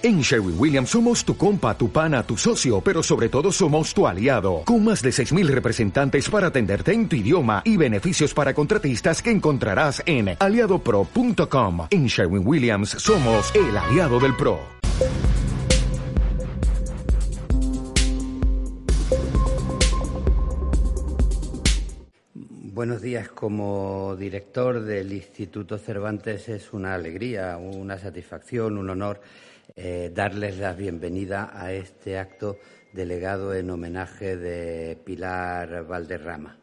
En 0.00 0.20
Sherwin 0.20 0.54
Williams 0.56 0.90
somos 0.90 1.24
tu 1.24 1.36
compa, 1.36 1.76
tu 1.76 1.90
pana, 1.90 2.22
tu 2.22 2.36
socio, 2.36 2.80
pero 2.80 3.02
sobre 3.02 3.28
todo 3.28 3.50
somos 3.50 3.92
tu 3.92 4.06
aliado, 4.06 4.62
con 4.64 4.84
más 4.84 5.02
de 5.02 5.10
6.000 5.10 5.48
representantes 5.48 6.30
para 6.30 6.46
atenderte 6.46 6.92
en 6.92 7.08
tu 7.08 7.16
idioma 7.16 7.62
y 7.64 7.76
beneficios 7.76 8.32
para 8.32 8.54
contratistas 8.54 9.20
que 9.20 9.32
encontrarás 9.32 10.00
en 10.06 10.36
aliadopro.com. 10.38 11.88
En 11.90 12.06
Sherwin 12.06 12.46
Williams 12.46 12.90
somos 12.90 13.52
el 13.56 13.76
aliado 13.76 14.20
del 14.20 14.36
PRO. 14.36 14.60
Buenos 22.72 23.02
días. 23.02 23.28
Como 23.30 24.14
director 24.16 24.84
del 24.84 25.12
Instituto 25.12 25.76
Cervantes 25.76 26.48
es 26.48 26.72
una 26.72 26.94
alegría, 26.94 27.56
una 27.56 27.98
satisfacción, 27.98 28.78
un 28.78 28.90
honor 28.90 29.20
eh, 29.76 30.10
darles 30.14 30.58
la 30.58 30.72
bienvenida 30.72 31.50
a 31.52 31.72
este 31.72 32.18
acto 32.18 32.58
delegado 32.92 33.54
en 33.54 33.70
homenaje 33.70 34.36
de 34.36 34.98
Pilar 35.04 35.86
Valderrama. 35.86 36.58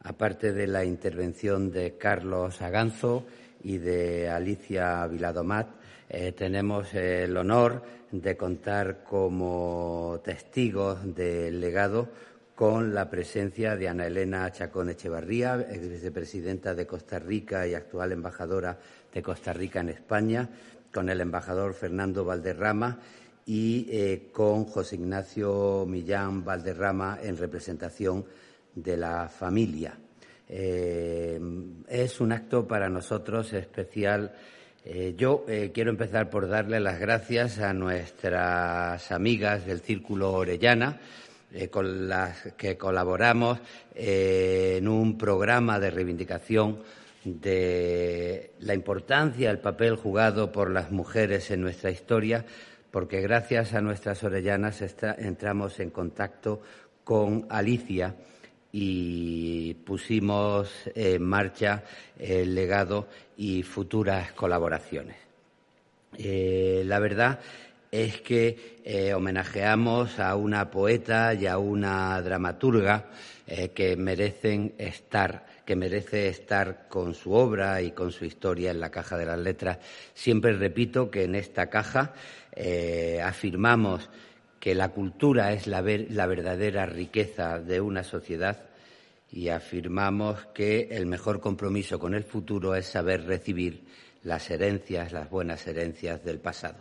Aparte 0.00 0.52
de 0.52 0.66
la 0.66 0.84
intervención 0.84 1.70
de 1.70 1.96
Carlos 1.98 2.62
Aganzo 2.62 3.26
y 3.62 3.78
de 3.78 4.28
Alicia 4.28 5.06
Viladomat, 5.06 5.68
eh, 6.08 6.32
tenemos 6.32 6.94
el 6.94 7.36
honor 7.36 7.82
de 8.10 8.36
contar 8.36 9.04
como 9.04 10.20
testigos 10.24 11.14
del 11.14 11.60
legado 11.60 12.08
con 12.54 12.92
la 12.92 13.08
presencia 13.08 13.76
de 13.76 13.88
Ana 13.88 14.06
Elena 14.06 14.50
Chacón 14.50 14.88
Echevarría, 14.88 15.64
ex 15.70 15.88
vicepresidenta 15.88 16.74
de 16.74 16.86
Costa 16.86 17.18
Rica 17.18 17.66
y 17.68 17.74
actual 17.74 18.10
embajadora 18.10 18.78
de 19.14 19.22
Costa 19.22 19.52
Rica 19.52 19.78
en 19.78 19.90
España, 19.90 20.48
con 20.92 21.08
el 21.08 21.20
embajador 21.20 21.74
Fernando 21.74 22.24
Valderrama 22.24 22.98
y 23.46 23.86
eh, 23.90 24.28
con 24.30 24.66
José 24.66 24.96
Ignacio 24.96 25.86
Millán 25.88 26.44
Valderrama 26.44 27.18
en 27.22 27.36
representación 27.36 28.24
de 28.74 28.96
la 28.96 29.28
familia. 29.28 29.98
Eh, 30.48 31.40
es 31.88 32.20
un 32.20 32.32
acto 32.32 32.66
para 32.66 32.88
nosotros 32.88 33.52
especial. 33.54 34.32
Eh, 34.84 35.14
yo 35.16 35.44
quiero 35.72 35.90
empezar 35.90 36.30
por 36.30 36.48
darle 36.48 36.78
las 36.78 36.98
gracias 37.00 37.58
a 37.58 37.72
nuestras 37.72 39.10
amigas 39.10 39.66
del 39.66 39.80
Círculo 39.80 40.32
Orellana, 40.32 41.00
con 41.70 42.06
las 42.06 42.52
que 42.58 42.76
colaboramos 42.76 43.58
en 43.94 44.86
un 44.86 45.16
programa 45.16 45.80
de 45.80 45.90
reivindicación 45.90 46.80
de 47.24 48.52
la 48.60 48.74
importancia 48.74 49.48
del 49.48 49.58
papel 49.58 49.96
jugado 49.96 50.52
por 50.52 50.70
las 50.70 50.90
mujeres 50.90 51.50
en 51.50 51.60
nuestra 51.60 51.90
historia, 51.90 52.44
porque 52.90 53.20
gracias 53.20 53.74
a 53.74 53.80
nuestras 53.80 54.22
orellanas 54.24 54.82
entramos 55.18 55.80
en 55.80 55.90
contacto 55.90 56.60
con 57.04 57.46
Alicia 57.48 58.14
y 58.72 59.74
pusimos 59.74 60.70
en 60.94 61.22
marcha 61.22 61.84
el 62.18 62.54
legado 62.54 63.08
y 63.36 63.62
futuras 63.62 64.32
colaboraciones. 64.32 65.16
Eh, 66.16 66.82
la 66.84 66.98
verdad 66.98 67.40
es 67.90 68.20
que 68.20 68.80
eh, 68.84 69.14
homenajeamos 69.14 70.18
a 70.18 70.36
una 70.36 70.70
poeta 70.70 71.34
y 71.34 71.46
a 71.46 71.58
una 71.58 72.20
dramaturga 72.20 73.06
eh, 73.46 73.70
que 73.70 73.96
merecen 73.96 74.74
estar 74.78 75.46
que 75.68 75.76
merece 75.76 76.28
estar 76.28 76.88
con 76.88 77.12
su 77.12 77.34
obra 77.34 77.82
y 77.82 77.90
con 77.90 78.10
su 78.10 78.24
historia 78.24 78.70
en 78.70 78.80
la 78.80 78.90
caja 78.90 79.18
de 79.18 79.26
las 79.26 79.38
letras. 79.38 79.76
Siempre 80.14 80.54
repito 80.54 81.10
que 81.10 81.24
en 81.24 81.34
esta 81.34 81.68
caja 81.68 82.14
eh, 82.52 83.20
afirmamos 83.22 84.08
que 84.58 84.74
la 84.74 84.88
cultura 84.88 85.52
es 85.52 85.66
la, 85.66 85.82
la 85.82 86.26
verdadera 86.26 86.86
riqueza 86.86 87.58
de 87.58 87.82
una 87.82 88.02
sociedad 88.02 88.62
y 89.30 89.50
afirmamos 89.50 90.46
que 90.54 90.88
el 90.90 91.04
mejor 91.04 91.38
compromiso 91.38 91.98
con 91.98 92.14
el 92.14 92.24
futuro 92.24 92.74
es 92.74 92.86
saber 92.86 93.26
recibir 93.26 93.84
las 94.22 94.50
herencias, 94.50 95.12
las 95.12 95.28
buenas 95.28 95.66
herencias 95.66 96.24
del 96.24 96.38
pasado. 96.38 96.78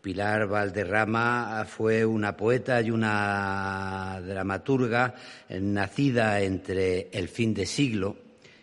Pilar 0.00 0.46
Valderrama 0.46 1.66
fue 1.68 2.04
una 2.04 2.36
poeta 2.36 2.80
y 2.80 2.90
una 2.90 4.20
dramaturga 4.26 5.14
nacida 5.60 6.40
entre 6.40 7.08
el 7.12 7.28
fin 7.28 7.52
de 7.52 7.66
siglo 7.66 8.16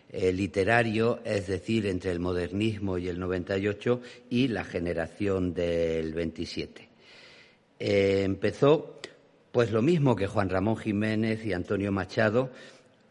eh, 0.10 0.32
literario, 0.32 1.20
es 1.24 1.48
decir, 1.48 1.86
entre 1.86 2.12
el 2.12 2.20
modernismo 2.20 2.98
y 2.98 3.08
el 3.08 3.20
98 3.20 4.02
y 4.30 4.48
la 4.48 4.64
generación 4.64 5.54
del 5.54 6.14
27. 6.14 6.90
Eh, 7.80 8.24
empezó, 8.24 9.00
pues 9.52 9.72
lo 9.72 9.82
mismo 9.82 10.16
que 10.16 10.26
Juan 10.26 10.50
Ramón 10.50 10.78
Jiménez 10.78 11.46
y 11.46 11.54
Antonio 11.54 11.92
Machado, 11.92 12.50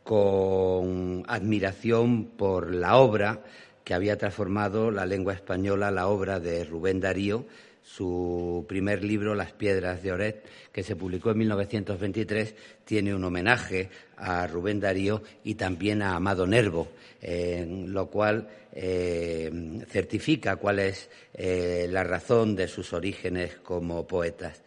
con 0.02 1.22
admiración 1.28 2.24
por 2.24 2.74
la 2.74 2.96
obra 2.96 3.42
que 3.84 3.94
había 3.94 4.16
transformado 4.16 4.90
la 4.90 5.06
lengua 5.06 5.34
española, 5.34 5.90
la 5.90 6.08
obra 6.08 6.40
de 6.40 6.64
Rubén 6.64 6.98
Darío, 6.98 7.44
su 7.86 8.66
primer 8.68 9.04
libro, 9.04 9.36
Las 9.36 9.52
Piedras 9.52 10.02
de 10.02 10.10
Oret, 10.10 10.44
que 10.72 10.82
se 10.82 10.96
publicó 10.96 11.30
en 11.30 11.38
1923, 11.38 12.54
tiene 12.84 13.14
un 13.14 13.22
homenaje 13.22 13.88
a 14.16 14.44
Rubén 14.48 14.80
Darío 14.80 15.22
y 15.44 15.54
también 15.54 16.02
a 16.02 16.16
Amado 16.16 16.48
Nervo, 16.48 16.88
lo 17.22 18.08
cual 18.08 18.48
eh, 18.72 19.50
certifica 19.88 20.56
cuál 20.56 20.80
es 20.80 21.08
eh, 21.32 21.86
la 21.88 22.02
razón 22.02 22.56
de 22.56 22.66
sus 22.66 22.92
orígenes 22.92 23.54
como 23.62 24.04
poetas. 24.04 24.62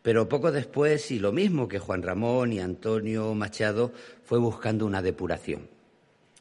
Pero 0.00 0.26
poco 0.26 0.50
después, 0.50 1.10
y 1.10 1.18
lo 1.18 1.30
mismo 1.30 1.68
que 1.68 1.78
Juan 1.78 2.02
Ramón 2.02 2.54
y 2.54 2.60
Antonio 2.60 3.34
Machado, 3.34 3.92
fue 4.24 4.38
buscando 4.38 4.86
una 4.86 5.02
depuración. 5.02 5.68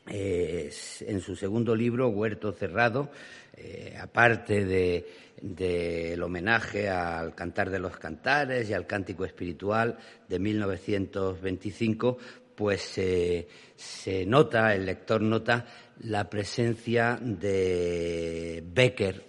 en 0.07 1.21
su 1.21 1.35
segundo 1.35 1.75
libro, 1.75 2.07
Huerto 2.07 2.53
Cerrado, 2.53 3.11
eh, 3.53 3.97
aparte 3.99 4.65
del 5.41 6.23
homenaje 6.23 6.89
al 6.89 7.35
Cantar 7.35 7.69
de 7.69 7.79
los 7.79 7.97
Cantares 7.97 8.69
y 8.69 8.73
al 8.73 8.87
Cántico 8.87 9.25
Espiritual 9.25 9.97
de 10.27 10.39
1925, 10.39 12.17
pues 12.55 12.81
se 12.81 14.25
nota, 14.25 14.75
el 14.75 14.85
lector 14.85 15.21
nota 15.21 15.65
la 16.03 16.29
presencia 16.29 17.17
de 17.21 18.63
Becker, 18.65 19.23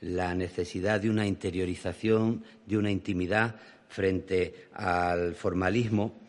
la 0.00 0.34
necesidad 0.34 1.00
de 1.00 1.10
una 1.10 1.26
interiorización, 1.26 2.44
de 2.66 2.78
una 2.78 2.90
intimidad 2.90 3.56
frente 3.88 4.68
al 4.72 5.34
formalismo, 5.34 6.20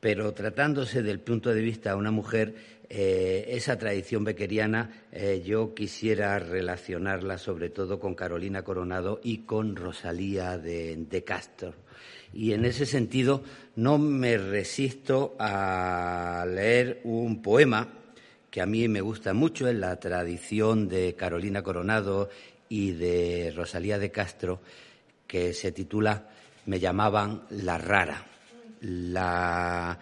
pero 0.00 0.32
tratándose 0.32 1.02
del 1.02 1.20
punto 1.20 1.52
de 1.52 1.60
vista 1.60 1.90
de 1.90 1.96
una 1.96 2.10
mujer 2.10 2.54
eh, 2.94 3.56
esa 3.56 3.78
tradición 3.78 4.22
bequeriana 4.22 5.04
eh, 5.12 5.42
yo 5.42 5.72
quisiera 5.74 6.38
relacionarla 6.38 7.38
sobre 7.38 7.70
todo 7.70 7.98
con 7.98 8.14
Carolina 8.14 8.64
Coronado 8.64 9.18
y 9.24 9.46
con 9.46 9.76
Rosalía 9.76 10.58
de, 10.58 11.24
Castro. 11.26 11.72
Y 12.34 12.52
en 12.52 12.66
ese 12.66 12.84
sentido 12.84 13.44
no 13.76 13.96
me 13.96 14.36
resisto 14.36 15.34
a 15.38 16.44
leer 16.46 17.00
un 17.04 17.40
poema 17.40 17.88
que 18.50 18.60
a 18.60 18.66
mí 18.66 18.86
me 18.88 19.00
gusta 19.00 19.32
mucho 19.32 19.68
en 19.68 19.80
la 19.80 19.98
tradición 19.98 20.86
de 20.86 21.14
Carolina 21.14 21.62
Coronado 21.62 22.28
y 22.68 22.90
de 22.90 23.54
Rosalía 23.56 23.98
de 23.98 24.10
Castro, 24.10 24.60
que 25.26 25.54
se 25.54 25.72
titula 25.72 26.28
Me 26.66 26.78
llamaban 26.78 27.44
la 27.48 27.78
rara. 27.78 28.26
La 28.82 29.98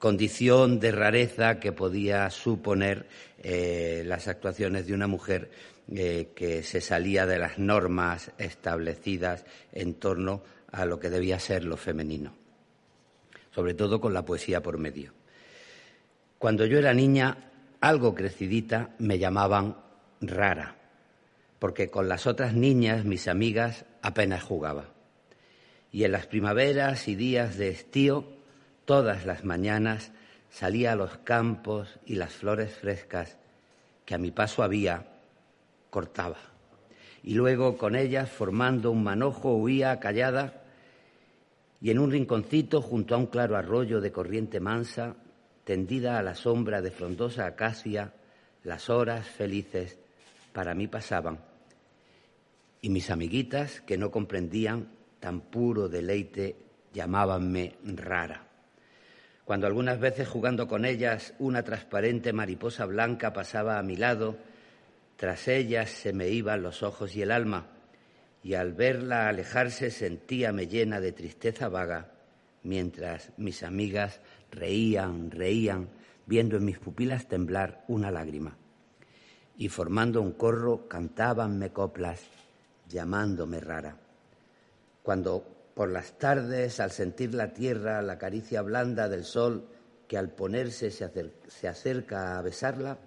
condición 0.00 0.80
de 0.80 0.92
rareza 0.92 1.60
que 1.60 1.72
podía 1.72 2.28
suponer 2.30 3.06
eh, 3.38 4.02
las 4.06 4.28
actuaciones 4.28 4.86
de 4.86 4.94
una 4.94 5.06
mujer 5.06 5.50
eh, 5.92 6.30
que 6.34 6.62
se 6.62 6.80
salía 6.80 7.26
de 7.26 7.38
las 7.38 7.58
normas 7.58 8.32
establecidas 8.38 9.44
en 9.72 9.94
torno 9.94 10.42
a 10.72 10.86
lo 10.86 10.98
que 10.98 11.10
debía 11.10 11.38
ser 11.38 11.64
lo 11.64 11.76
femenino, 11.76 12.32
sobre 13.54 13.74
todo 13.74 14.00
con 14.00 14.14
la 14.14 14.24
poesía 14.24 14.62
por 14.62 14.78
medio. 14.78 15.12
Cuando 16.38 16.64
yo 16.64 16.78
era 16.78 16.94
niña, 16.94 17.50
algo 17.82 18.14
crecidita, 18.14 18.94
me 18.98 19.18
llamaban 19.18 19.76
rara, 20.22 20.76
porque 21.58 21.90
con 21.90 22.08
las 22.08 22.26
otras 22.26 22.54
niñas, 22.54 23.04
mis 23.04 23.28
amigas, 23.28 23.84
apenas 24.00 24.42
jugaba. 24.42 24.94
Y 25.92 26.04
en 26.04 26.12
las 26.12 26.26
primaveras 26.26 27.06
y 27.06 27.16
días 27.16 27.58
de 27.58 27.68
estío 27.68 28.39
Todas 28.90 29.24
las 29.24 29.44
mañanas 29.44 30.10
salía 30.50 30.90
a 30.90 30.96
los 30.96 31.16
campos 31.18 32.00
y 32.06 32.16
las 32.16 32.32
flores 32.32 32.74
frescas 32.74 33.36
que 34.04 34.16
a 34.16 34.18
mi 34.18 34.32
paso 34.32 34.64
había, 34.64 35.06
cortaba. 35.90 36.38
Y 37.22 37.34
luego 37.34 37.78
con 37.78 37.94
ellas, 37.94 38.28
formando 38.28 38.90
un 38.90 39.04
manojo, 39.04 39.54
huía 39.54 40.00
callada 40.00 40.64
y 41.80 41.92
en 41.92 42.00
un 42.00 42.10
rinconcito 42.10 42.82
junto 42.82 43.14
a 43.14 43.18
un 43.18 43.26
claro 43.26 43.56
arroyo 43.56 44.00
de 44.00 44.10
corriente 44.10 44.58
mansa, 44.58 45.14
tendida 45.62 46.18
a 46.18 46.24
la 46.24 46.34
sombra 46.34 46.82
de 46.82 46.90
frondosa 46.90 47.46
acacia, 47.46 48.12
las 48.64 48.90
horas 48.90 49.24
felices 49.24 50.00
para 50.52 50.74
mí 50.74 50.88
pasaban. 50.88 51.38
Y 52.82 52.90
mis 52.90 53.08
amiguitas, 53.08 53.82
que 53.82 53.96
no 53.96 54.10
comprendían 54.10 54.88
tan 55.20 55.42
puro 55.42 55.88
deleite, 55.88 56.56
llamábanme 56.92 57.76
rara. 57.84 58.49
Cuando 59.50 59.66
algunas 59.66 59.98
veces 59.98 60.28
jugando 60.28 60.68
con 60.68 60.84
ellas 60.84 61.34
una 61.40 61.64
transparente 61.64 62.32
mariposa 62.32 62.86
blanca 62.86 63.32
pasaba 63.32 63.80
a 63.80 63.82
mi 63.82 63.96
lado, 63.96 64.36
tras 65.16 65.48
ellas 65.48 65.90
se 65.90 66.12
me 66.12 66.28
iban 66.28 66.62
los 66.62 66.84
ojos 66.84 67.16
y 67.16 67.22
el 67.22 67.32
alma, 67.32 67.66
y 68.44 68.54
al 68.54 68.74
verla 68.74 69.28
alejarse 69.28 69.90
sentíame 69.90 70.68
llena 70.68 71.00
de 71.00 71.10
tristeza 71.10 71.68
vaga, 71.68 72.12
mientras 72.62 73.32
mis 73.38 73.64
amigas 73.64 74.20
reían, 74.52 75.32
reían, 75.32 75.88
viendo 76.26 76.56
en 76.56 76.64
mis 76.64 76.78
pupilas 76.78 77.26
temblar 77.26 77.84
una 77.88 78.12
lágrima. 78.12 78.56
Y 79.58 79.68
formando 79.68 80.22
un 80.22 80.30
corro 80.34 80.86
cantábanme 80.86 81.70
coplas, 81.70 82.22
llamándome 82.88 83.58
rara. 83.58 83.96
Cuando 85.02 85.59
por 85.80 85.90
las 85.90 86.18
tardes, 86.18 86.78
al 86.78 86.90
sentir 86.90 87.32
la 87.32 87.54
tierra, 87.54 88.02
la 88.02 88.18
caricia 88.18 88.60
blanda 88.60 89.08
del 89.08 89.24
sol, 89.24 89.66
que 90.06 90.18
al 90.18 90.28
ponerse 90.28 90.90
se, 90.90 91.68
acerca 91.68 92.36
a 92.36 92.42
besarla, 92.42 92.98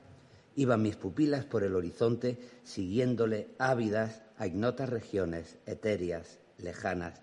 iban 0.56 0.82
mis 0.82 0.96
pupilas 0.96 1.46
por 1.46 1.64
el 1.64 1.76
horizonte, 1.76 2.40
siguiéndole 2.64 3.50
ávidas 3.60 4.24
a 4.40 4.48
ignotas 4.48 4.90
regiones 4.90 5.60
etéreas, 5.68 6.40
lejanas, 6.58 7.22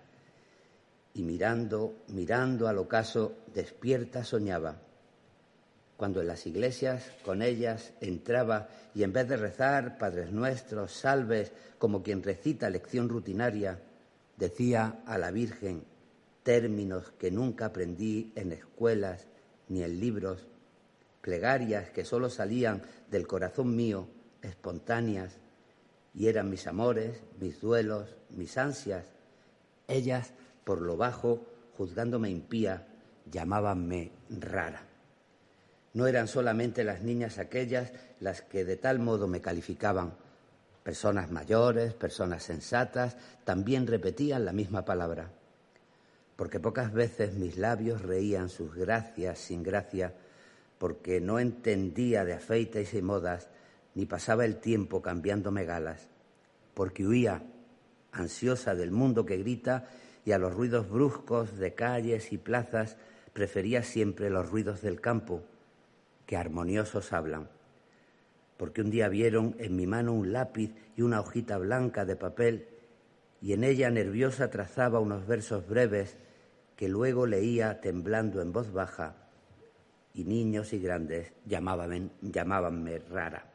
y 1.13 1.23
mirando, 1.23 1.95
mirando 2.07 2.69
al 2.69 2.77
ocaso, 2.77 3.35
despierta 3.53 4.23
soñaba. 4.23 4.77
Cuando 5.97 6.21
en 6.21 6.27
las 6.27 6.47
iglesias 6.47 7.11
con 7.25 7.41
ellas 7.41 7.91
entraba 7.99 8.69
y 8.95 9.03
en 9.03 9.11
vez 9.11 9.27
de 9.27 9.35
rezar 9.35 9.97
Padres 9.97 10.31
Nuestros, 10.31 10.93
salves, 10.93 11.51
como 11.77 12.03
quien 12.03 12.23
recita 12.23 12.69
lección 12.69 13.09
rutinaria, 13.09 13.81
decía 14.41 15.03
a 15.05 15.19
la 15.19 15.29
Virgen 15.29 15.83
términos 16.41 17.11
que 17.19 17.29
nunca 17.29 17.67
aprendí 17.67 18.33
en 18.35 18.51
escuelas 18.51 19.27
ni 19.69 19.83
en 19.83 19.99
libros, 19.99 20.47
plegarias 21.21 21.91
que 21.91 22.03
solo 22.03 22.27
salían 22.27 22.81
del 23.11 23.27
corazón 23.27 23.75
mío, 23.75 24.07
espontáneas, 24.41 25.37
y 26.15 26.27
eran 26.27 26.49
mis 26.49 26.65
amores, 26.65 27.21
mis 27.39 27.61
duelos, 27.61 28.15
mis 28.31 28.57
ansias. 28.57 29.05
Ellas 29.87 30.33
por 30.63 30.81
lo 30.81 30.97
bajo, 30.97 31.45
juzgándome 31.77 32.31
impía, 32.31 32.87
llamábanme 33.29 34.11
rara. 34.27 34.87
No 35.93 36.07
eran 36.07 36.27
solamente 36.27 36.83
las 36.83 37.03
niñas 37.03 37.37
aquellas 37.37 37.93
las 38.19 38.41
que 38.41 38.65
de 38.65 38.77
tal 38.77 38.97
modo 38.97 39.27
me 39.27 39.39
calificaban. 39.39 40.15
Personas 40.83 41.31
mayores, 41.31 41.93
personas 41.93 42.43
sensatas, 42.43 43.15
también 43.43 43.87
repetían 43.87 44.45
la 44.45 44.53
misma 44.53 44.83
palabra, 44.83 45.31
porque 46.35 46.59
pocas 46.59 46.91
veces 46.91 47.35
mis 47.35 47.57
labios 47.57 48.01
reían 48.01 48.49
sus 48.49 48.73
gracias 48.73 49.39
sin 49.39 49.61
gracia, 49.61 50.15
porque 50.79 51.21
no 51.21 51.39
entendía 51.39 52.25
de 52.25 52.33
afeites 52.33 52.95
y 52.95 53.01
modas, 53.01 53.49
ni 53.93 54.07
pasaba 54.07 54.45
el 54.45 54.57
tiempo 54.57 55.01
cambiándome 55.01 55.65
galas, 55.65 56.07
porque 56.73 57.05
huía, 57.05 57.43
ansiosa 58.11 58.73
del 58.73 58.91
mundo 58.91 59.25
que 59.25 59.37
grita 59.37 59.87
y 60.25 60.31
a 60.31 60.39
los 60.39 60.53
ruidos 60.53 60.89
bruscos 60.89 61.57
de 61.57 61.75
calles 61.75 62.31
y 62.31 62.37
plazas 62.37 62.97
prefería 63.33 63.83
siempre 63.83 64.29
los 64.29 64.49
ruidos 64.49 64.81
del 64.81 64.99
campo, 64.99 65.43
que 66.25 66.37
armoniosos 66.37 67.13
hablan. 67.13 67.49
Porque 68.61 68.81
un 68.81 68.91
día 68.91 69.09
vieron 69.09 69.55
en 69.57 69.75
mi 69.75 69.87
mano 69.87 70.13
un 70.13 70.33
lápiz 70.33 70.71
y 70.95 71.01
una 71.01 71.19
hojita 71.19 71.57
blanca 71.57 72.05
de 72.05 72.15
papel, 72.15 72.67
y 73.41 73.53
en 73.53 73.63
ella 73.63 73.89
nerviosa 73.89 74.51
trazaba 74.51 74.99
unos 74.99 75.25
versos 75.25 75.67
breves 75.67 76.15
que 76.75 76.87
luego 76.87 77.25
leía 77.25 77.81
temblando 77.81 78.39
en 78.39 78.53
voz 78.53 78.71
baja, 78.71 79.15
y 80.13 80.25
niños 80.25 80.73
y 80.73 80.79
grandes 80.79 81.33
llamaban, 81.47 82.11
llamábanme 82.21 82.99
rara. 82.99 83.51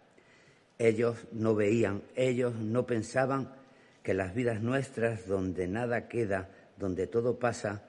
Ellos 0.77 1.29
no 1.31 1.55
veían, 1.55 2.03
ellos 2.17 2.57
no 2.57 2.85
pensaban 2.85 3.53
que 4.03 4.13
las 4.13 4.35
vidas 4.35 4.61
nuestras, 4.61 5.29
donde 5.29 5.69
nada 5.69 6.09
queda, 6.09 6.49
donde 6.79 7.07
todo 7.07 7.39
pasa, 7.39 7.85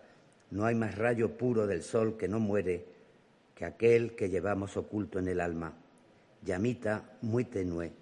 no 0.52 0.66
hay 0.66 0.76
más 0.76 0.96
rayo 0.96 1.36
puro 1.36 1.66
del 1.66 1.82
sol 1.82 2.16
que 2.16 2.28
no 2.28 2.40
muere 2.40 2.86
que 3.56 3.66
aquel 3.66 4.16
que 4.16 4.30
llevamos 4.30 4.78
oculto 4.78 5.18
en 5.18 5.30
el 5.30 5.42
alma, 5.42 5.74
llamita 6.44 7.18
muy 7.22 7.46
tenue, 7.46 7.94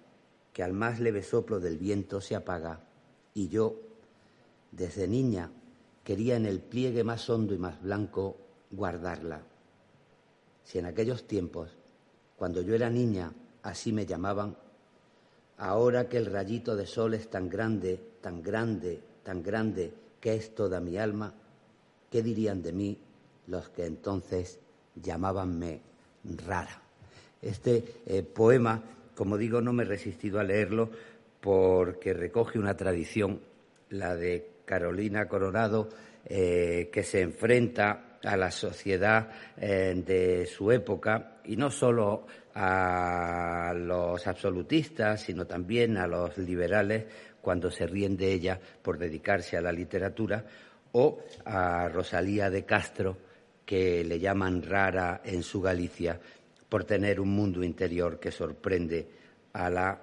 que 0.52 0.62
al 0.62 0.72
más 0.72 1.00
leve 1.00 1.22
soplo 1.22 1.60
del 1.60 1.78
viento 1.78 2.20
se 2.20 2.34
apaga, 2.34 2.80
y 3.34 3.48
yo, 3.48 3.80
desde 4.72 5.06
niña, 5.06 5.50
quería 6.04 6.36
en 6.36 6.46
el 6.46 6.60
pliegue 6.60 7.04
más 7.04 7.28
hondo 7.28 7.54
y 7.54 7.58
más 7.58 7.82
blanco 7.82 8.36
guardarla. 8.70 9.42
Si 10.64 10.78
en 10.78 10.86
aquellos 10.86 11.26
tiempos, 11.26 11.76
cuando 12.36 12.62
yo 12.62 12.74
era 12.74 12.90
niña, 12.90 13.32
así 13.62 13.92
me 13.92 14.06
llamaban, 14.06 14.56
ahora 15.58 16.08
que 16.08 16.16
el 16.18 16.26
rayito 16.26 16.76
de 16.76 16.86
sol 16.86 17.14
es 17.14 17.28
tan 17.28 17.48
grande, 17.48 18.00
tan 18.20 18.42
grande, 18.42 19.00
tan 19.22 19.42
grande, 19.42 19.92
que 20.20 20.34
es 20.34 20.54
toda 20.54 20.80
mi 20.80 20.96
alma, 20.96 21.34
¿qué 22.10 22.22
dirían 22.22 22.62
de 22.62 22.72
mí 22.72 22.98
los 23.46 23.68
que 23.68 23.86
entonces 23.86 24.58
llamábanme 24.94 25.82
rara? 26.46 26.85
Este 27.42 27.84
eh, 28.06 28.22
poema, 28.22 28.82
como 29.14 29.36
digo, 29.36 29.60
no 29.60 29.72
me 29.72 29.84
he 29.84 29.86
resistido 29.86 30.40
a 30.40 30.44
leerlo 30.44 30.90
porque 31.40 32.12
recoge 32.12 32.58
una 32.58 32.76
tradición, 32.76 33.40
la 33.90 34.16
de 34.16 34.50
Carolina 34.64 35.28
Coronado, 35.28 35.88
eh, 36.24 36.90
que 36.92 37.02
se 37.02 37.20
enfrenta 37.20 38.18
a 38.24 38.36
la 38.36 38.50
sociedad 38.50 39.30
eh, 39.56 39.94
de 40.04 40.46
su 40.46 40.72
época 40.72 41.38
y 41.44 41.56
no 41.56 41.70
solo 41.70 42.26
a 42.54 43.72
los 43.76 44.26
absolutistas, 44.26 45.20
sino 45.20 45.46
también 45.46 45.96
a 45.98 46.06
los 46.06 46.36
liberales 46.38 47.04
cuando 47.40 47.70
se 47.70 47.86
ríen 47.86 48.16
de 48.16 48.32
ella 48.32 48.58
por 48.82 48.98
dedicarse 48.98 49.56
a 49.56 49.60
la 49.60 49.70
literatura, 49.70 50.44
o 50.92 51.22
a 51.44 51.88
Rosalía 51.88 52.50
de 52.50 52.64
Castro, 52.64 53.18
que 53.64 54.02
le 54.02 54.18
llaman 54.18 54.62
rara 54.62 55.20
en 55.24 55.42
su 55.42 55.60
Galicia 55.60 56.18
por 56.76 56.84
tener 56.84 57.20
un 57.20 57.30
mundo 57.30 57.64
interior 57.64 58.20
que 58.20 58.30
sorprende 58.30 59.08
a 59.54 59.70
la 59.70 59.98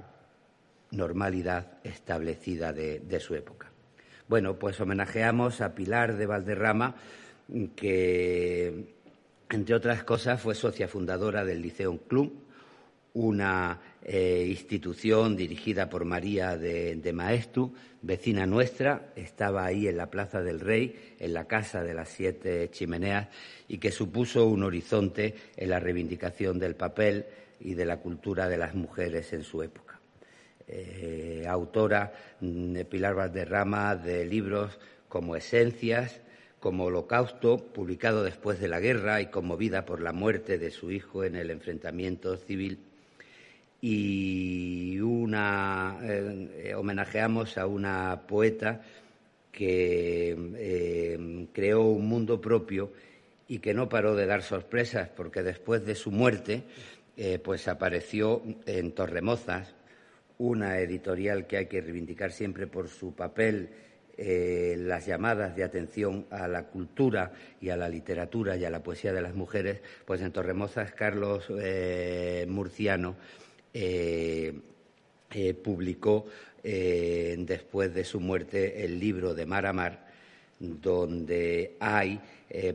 normalidad 0.89 1.73
establecida 1.83 2.73
de, 2.73 3.19
su 3.19 3.35
época. 3.35 3.69
Bueno, 4.27 4.57
pues 4.57 4.81
homenajeamos 4.81 5.61
a 5.61 5.75
Pilar 5.75 6.17
de 6.17 6.25
Valderrama, 6.25 6.95
que, 7.75 8.95
entre 9.51 9.75
otras 9.75 10.03
cosas, 10.03 10.41
fue 10.41 10.55
socia 10.55 10.87
fundadora 10.87 11.45
del 11.45 11.61
Liceo 11.61 11.95
Club, 12.07 12.33
una 13.13 13.79
eh, 14.05 14.47
institución 14.49 15.37
dirigida 15.37 15.89
por 15.89 16.03
María 16.03 16.57
de, 16.57 17.13
Maestu, 17.13 17.73
vecina 18.01 18.45
nuestra, 18.45 19.13
estaba 19.15 19.63
ahí 19.63 19.87
en 19.87 19.95
la 19.95 20.09
Plaza 20.09 20.41
del 20.41 20.59
Rey, 20.59 21.15
en 21.19 21.33
la 21.33 21.45
Casa 21.45 21.83
de 21.83 21.93
las 21.93 22.09
Siete 22.09 22.69
Chimeneas, 22.69 23.29
y 23.69 23.77
que 23.77 23.91
supuso 23.91 24.45
un 24.45 24.63
horizonte 24.63 25.35
en 25.55 25.69
la 25.69 25.79
reivindicación 25.79 26.59
del 26.59 26.75
papel 26.75 27.25
y 27.61 27.75
de 27.75 27.85
la 27.85 27.97
cultura 27.97 28.49
de 28.49 28.57
las 28.57 28.75
mujeres 28.75 29.31
en 29.31 29.43
su 29.43 29.63
época. 29.63 30.01
Eh, 30.67 31.45
autora 31.47 32.11
mm, 32.41 32.73
de 32.73 32.83
Pilar 32.83 33.15
Valderrama 33.15 33.95
de 33.95 34.25
libros 34.25 34.79
como 35.07 35.37
Esencias, 35.37 36.19
como 36.59 36.85
Holocausto, 36.85 37.57
publicado 37.57 38.21
después 38.23 38.59
de 38.59 38.67
la 38.67 38.81
guerra 38.81 39.21
y 39.21 39.27
conmovida 39.27 39.85
por 39.85 40.01
la 40.01 40.11
muerte 40.11 40.57
de 40.57 40.71
su 40.71 40.91
hijo 40.91 41.23
en 41.23 41.35
el 41.35 41.51
enfrentamiento 41.51 42.35
civil 42.35 42.79
y 43.85 44.97
una 45.01 45.97
eh, 46.03 46.73
homenajeamos 46.73 47.57
a 47.57 47.67
una 47.67 48.21
poeta 48.25 48.81
que 49.51 50.37
eh, 50.55 51.47
creó 51.51 51.81
un 51.87 52.07
mundo 52.07 52.39
propio 52.39 52.93
y 53.45 53.59
que 53.59 53.73
no 53.73 53.89
paró 53.89 54.15
de 54.15 54.25
dar 54.25 54.41
sorpresas 54.41 55.09
porque 55.09 55.43
después 55.43 55.85
de 55.85 55.95
su 55.95 56.11
muerte 56.11 56.63
eh, 57.17 57.39
pues 57.43 57.67
apareció 57.67 58.41
en 58.65 58.93
Torremozas 58.93 59.75
una 60.37 60.79
editorial 60.79 61.45
que 61.45 61.57
hay 61.57 61.65
que 61.65 61.81
reivindicar 61.81 62.31
siempre 62.31 62.67
por 62.67 62.87
su 62.87 63.13
papel 63.13 63.69
las 64.15 65.07
llamadas 65.07 65.55
de 65.55 65.63
atención 65.63 66.27
a 66.29 66.47
la 66.47 66.67
cultura 66.67 67.33
y 67.59 67.69
a 67.69 67.75
la 67.75 67.89
literatura 67.89 68.55
y 68.55 68.63
a 68.63 68.69
la 68.69 68.83
poesía 68.83 69.11
de 69.11 69.23
las 69.23 69.33
mujeres, 69.33 69.81
pues 70.05 70.21
en 70.21 70.31
Torremozas 70.31 70.93
Carlos 70.93 71.49
Murciano 72.47 73.09
eh, 73.09 73.15
eh, 73.15 73.42
publicó 75.63 76.25
eh, 76.63 77.35
después 77.39 77.93
de 77.93 78.03
su 78.03 78.19
muerte 78.19 78.85
el 78.85 78.99
libro 78.99 79.33
de 79.33 79.45
Mar 79.45 79.65
a 79.65 79.73
Mar, 79.73 80.07
donde 80.59 81.75
hay 81.79 82.19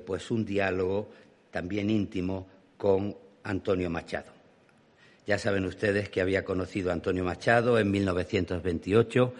pues 0.04 0.30
un 0.32 0.44
diálogo 0.44 1.08
también 1.52 1.88
íntimo 1.88 2.48
con 2.76 3.16
Antonio 3.44 3.88
Machado. 3.90 4.32
Ya 5.28 5.38
saben 5.38 5.66
ustedes 5.66 6.08
que 6.08 6.22
había 6.22 6.42
conocido 6.42 6.88
a 6.88 6.94
Antonio 6.94 7.22
Machado 7.22 7.78
en 7.78 7.90
1928, 7.90 9.34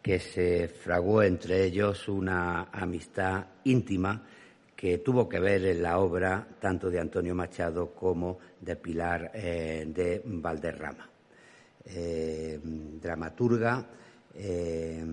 que 0.00 0.20
se 0.20 0.68
fraguó 0.68 1.22
entre 1.22 1.64
ellos 1.64 2.08
una 2.08 2.70
amistad 2.72 3.44
íntima 3.64 4.22
que 4.78 4.98
tuvo 4.98 5.28
que 5.28 5.40
ver 5.40 5.64
en 5.66 5.82
la 5.82 5.98
obra 5.98 6.46
tanto 6.60 6.88
de 6.88 7.00
Antonio 7.00 7.34
Machado 7.34 7.92
como 7.96 8.38
de 8.60 8.76
Pilar 8.76 9.32
eh, 9.34 9.84
de 9.88 10.22
Valderrama. 10.24 11.10
Eh, 11.84 12.60
dramaturga, 12.62 13.84
eh, 14.36 15.04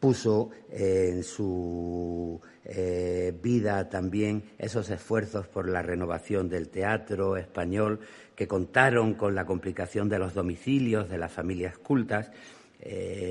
puso 0.00 0.50
en 0.70 1.22
su 1.22 2.40
vida 3.42 3.88
también 3.90 4.42
esos 4.56 4.88
esfuerzos 4.88 5.46
por 5.48 5.68
la 5.68 5.82
renovación 5.82 6.48
del 6.48 6.70
teatro 6.70 7.36
español 7.36 8.00
que 8.34 8.48
contaron 8.48 9.14
con 9.14 9.34
la 9.34 9.44
complicación 9.44 10.08
de 10.08 10.18
los 10.18 10.32
domicilios 10.32 11.10
de 11.10 11.18
las 11.18 11.32
familias 11.32 11.76
cultas. 11.76 12.30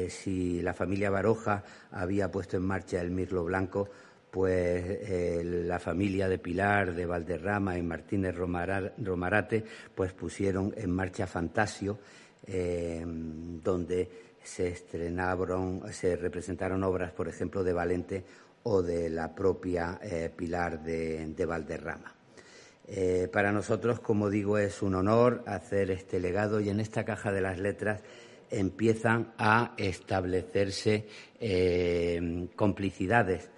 si 0.09 0.61
la 0.61 0.73
familia 0.73 1.09
Baroja 1.09 1.63
había 1.91 2.29
puesto 2.29 2.57
en 2.57 2.63
marcha 2.63 3.01
el 3.01 3.11
Mirlo 3.11 3.45
Blanco, 3.45 3.89
pues 4.29 4.83
eh, 4.85 5.41
la 5.43 5.79
familia 5.79 6.27
de 6.27 6.37
Pilar, 6.37 6.93
de 6.93 7.05
Valderrama 7.05 7.77
y 7.77 7.81
Martínez 7.81 8.35
Romarate, 8.35 9.63
pues 9.95 10.13
pusieron 10.13 10.73
en 10.77 10.91
marcha 10.91 11.25
Fantasio, 11.25 11.99
eh, 12.45 13.03
donde 13.05 14.09
se 14.43 14.67
estrenaron, 14.69 15.81
se 15.91 16.15
representaron 16.15 16.83
obras, 16.83 17.11
por 17.11 17.27
ejemplo, 17.27 17.63
de 17.63 17.73
Valente 17.73 18.23
o 18.63 18.83
de 18.83 19.09
la 19.09 19.33
propia 19.33 19.99
eh, 20.01 20.31
Pilar 20.35 20.83
de, 20.83 21.25
de 21.27 21.45
Valderrama. 21.45 22.13
para 23.31 23.51
nosotros, 23.51 23.99
como 23.99 24.29
digo, 24.29 24.57
es 24.57 24.81
un 24.81 24.95
honor 24.95 25.43
hacer 25.47 25.91
este 25.91 26.19
legado 26.19 26.59
y 26.59 26.69
en 26.69 26.79
esta 26.79 27.03
caja 27.03 27.31
de 27.31 27.41
las 27.41 27.59
letras 27.59 28.01
empiezan 28.51 29.33
a 29.37 29.73
establecerse 29.77 31.05
complicidades 32.55 33.49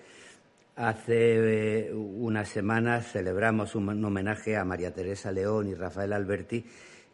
Hace 0.75 1.89
eh, 1.89 1.93
unas 1.93 2.47
semanas 2.47 3.11
celebramos 3.11 3.75
un 3.75 4.05
homenaje 4.05 4.55
a 4.55 4.63
María 4.63 4.93
Teresa 4.93 5.29
León 5.29 5.67
y 5.67 5.73
Rafael 5.73 6.13
Alberti 6.13 6.65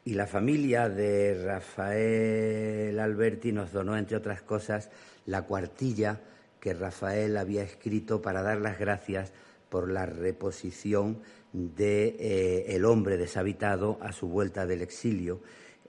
y 0.05 0.13
la 0.13 0.27
familia 0.27 0.89
de 0.89 1.43
Rafael 1.43 2.99
Alberti 2.99 3.51
nos 3.51 3.71
donó, 3.71 3.97
entre 3.97 4.15
otras 4.15 4.43
cosas, 4.43 4.91
la 5.25 5.41
cuartilla 5.41 6.21
que 6.59 6.75
Rafael 6.75 7.35
había 7.35 7.63
escrito 7.63 8.21
para 8.21 8.43
dar 8.43 8.61
las 8.61 8.77
gracias 8.77 9.33
por 9.69 9.89
la 9.89 10.05
reposición 10.05 11.19
de 11.51 12.15
eh, 12.19 12.75
El 12.75 12.85
hombre 12.85 13.17
deshabitado 13.17 13.97
a 14.01 14.11
su 14.11 14.27
vuelta 14.27 14.67
del 14.67 14.83
exilio 14.83 15.41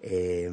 eh, 0.02 0.50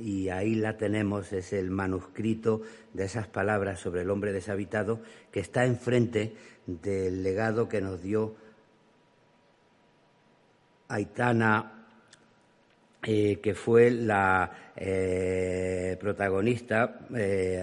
y 0.00 0.28
ahí 0.30 0.54
la 0.54 0.76
tenemos, 0.76 1.32
es 1.32 1.52
el 1.52 1.70
manuscrito 1.70 2.62
de 2.94 3.04
esas 3.04 3.26
palabras 3.26 3.80
sobre 3.80 4.02
el 4.02 4.10
hombre 4.10 4.32
deshabitado 4.32 5.00
que 5.30 5.40
está 5.40 5.64
enfrente 5.66 6.34
del 6.66 7.22
legado 7.22 7.68
que 7.68 7.80
nos 7.80 8.02
dio 8.02 8.34
Aitana, 10.88 11.86
eh, 13.02 13.38
que 13.40 13.54
fue 13.54 13.90
la 13.90 14.72
eh, 14.74 15.96
protagonista, 16.00 17.00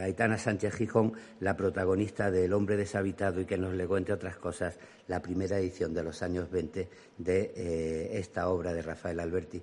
Aitana 0.04 0.38
Sánchez 0.38 0.76
Gijón, 0.76 1.14
la 1.40 1.58
protagonista 1.58 2.30
del 2.30 2.54
Hombre 2.54 2.78
Deshabitado 2.78 3.42
y 3.42 3.46
que 3.46 3.58
nos 3.58 3.74
legó, 3.74 3.98
entre 3.98 4.14
otras 4.14 4.38
cosas, 4.38 4.78
la 5.08 5.22
primera 5.22 5.58
edición 5.58 5.94
de 5.94 6.04
los 6.04 6.22
años 6.22 6.52
20 6.52 6.88
de 7.18 8.10
esta 8.20 8.50
obra 8.50 8.74
de 8.74 8.84
Rafael 8.84 9.20
Alberti. 9.20 9.62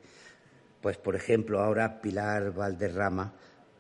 Pues, 0.82 0.98
por 0.98 1.14
ejemplo, 1.14 1.60
ahora 1.60 2.00
Pilar 2.02 2.52
Valderrama 2.52 3.32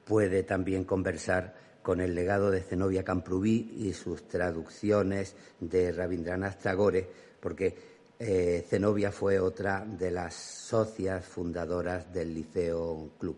puede 0.04 0.44
también 0.44 0.84
conversar 0.84 1.54
con 1.82 2.00
el 2.00 2.14
legado 2.14 2.50
de 2.50 2.62
Zenobia 2.62 3.02
Camprubí 3.02 3.74
y 3.76 3.92
sus 3.92 4.28
traducciones 4.28 5.34
de 5.58 5.90
Rabindranath 5.90 6.62
Tagore, 6.62 7.08
porque 7.40 7.76
eh, 8.20 8.64
Zenobia 8.68 9.10
fue 9.10 9.40
otra 9.40 9.84
de 9.84 10.12
las 10.12 10.34
socias 10.34 11.26
fundadoras 11.26 12.12
del 12.12 12.32
Liceo 12.32 13.10
Club. 13.18 13.36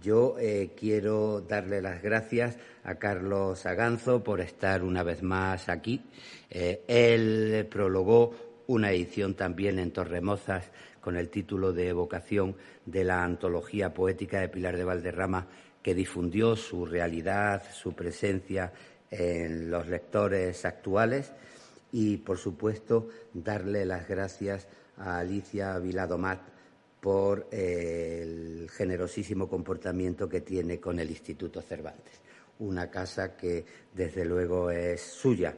Yo 0.00 0.36
eh, 0.38 0.70
quiero 0.78 1.40
darle 1.40 1.82
las 1.82 2.00
gracias 2.00 2.56
a 2.84 2.94
Carlos 2.94 3.66
Aganzo 3.66 4.22
por 4.22 4.40
estar 4.40 4.84
una 4.84 5.02
vez 5.02 5.20
más 5.22 5.68
aquí. 5.68 6.00
Eh, 6.48 6.84
él 6.86 7.66
prologó 7.68 8.62
una 8.68 8.92
edición 8.92 9.34
también 9.34 9.78
en 9.78 9.90
Torremozas 9.90 10.70
con 11.04 11.18
el 11.18 11.28
título 11.28 11.74
de 11.74 11.88
evocación 11.88 12.56
de 12.86 13.04
la 13.04 13.22
antología 13.22 13.92
poética 13.92 14.40
de 14.40 14.48
Pilar 14.48 14.78
de 14.78 14.84
Valderrama, 14.84 15.46
que 15.82 15.94
difundió 15.94 16.56
su 16.56 16.86
realidad, 16.86 17.62
su 17.74 17.92
presencia 17.92 18.72
en 19.10 19.70
los 19.70 19.86
lectores 19.86 20.64
actuales 20.64 21.30
y, 21.92 22.16
por 22.16 22.38
supuesto, 22.38 23.10
darle 23.34 23.84
las 23.84 24.08
gracias 24.08 24.66
a 24.96 25.18
Alicia 25.18 25.78
Viladomat 25.78 26.40
por 27.02 27.48
el 27.50 28.70
generosísimo 28.70 29.46
comportamiento 29.46 30.26
que 30.26 30.40
tiene 30.40 30.80
con 30.80 30.98
el 30.98 31.10
Instituto 31.10 31.60
Cervantes, 31.60 32.22
una 32.60 32.90
casa 32.90 33.36
que 33.36 33.66
desde 33.92 34.24
luego 34.24 34.70
es 34.70 35.02
suya, 35.02 35.54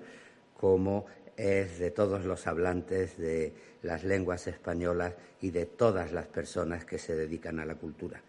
como 0.59 1.07
es 1.37 1.79
de 1.79 1.91
todos 1.91 2.25
los 2.25 2.47
hablantes 2.47 3.19
de 3.19 3.55
las 3.83 4.05
lenguas 4.05 4.47
españolas 4.47 5.15
y 5.41 5.51
de 5.51 5.67
todas 5.67 6.13
las 6.13 6.27
personas 6.27 6.85
que 6.85 6.99
se 6.99 7.15
dedican 7.15 7.61
a 7.61 7.67
la 7.67 7.75
cultura. 7.75 8.23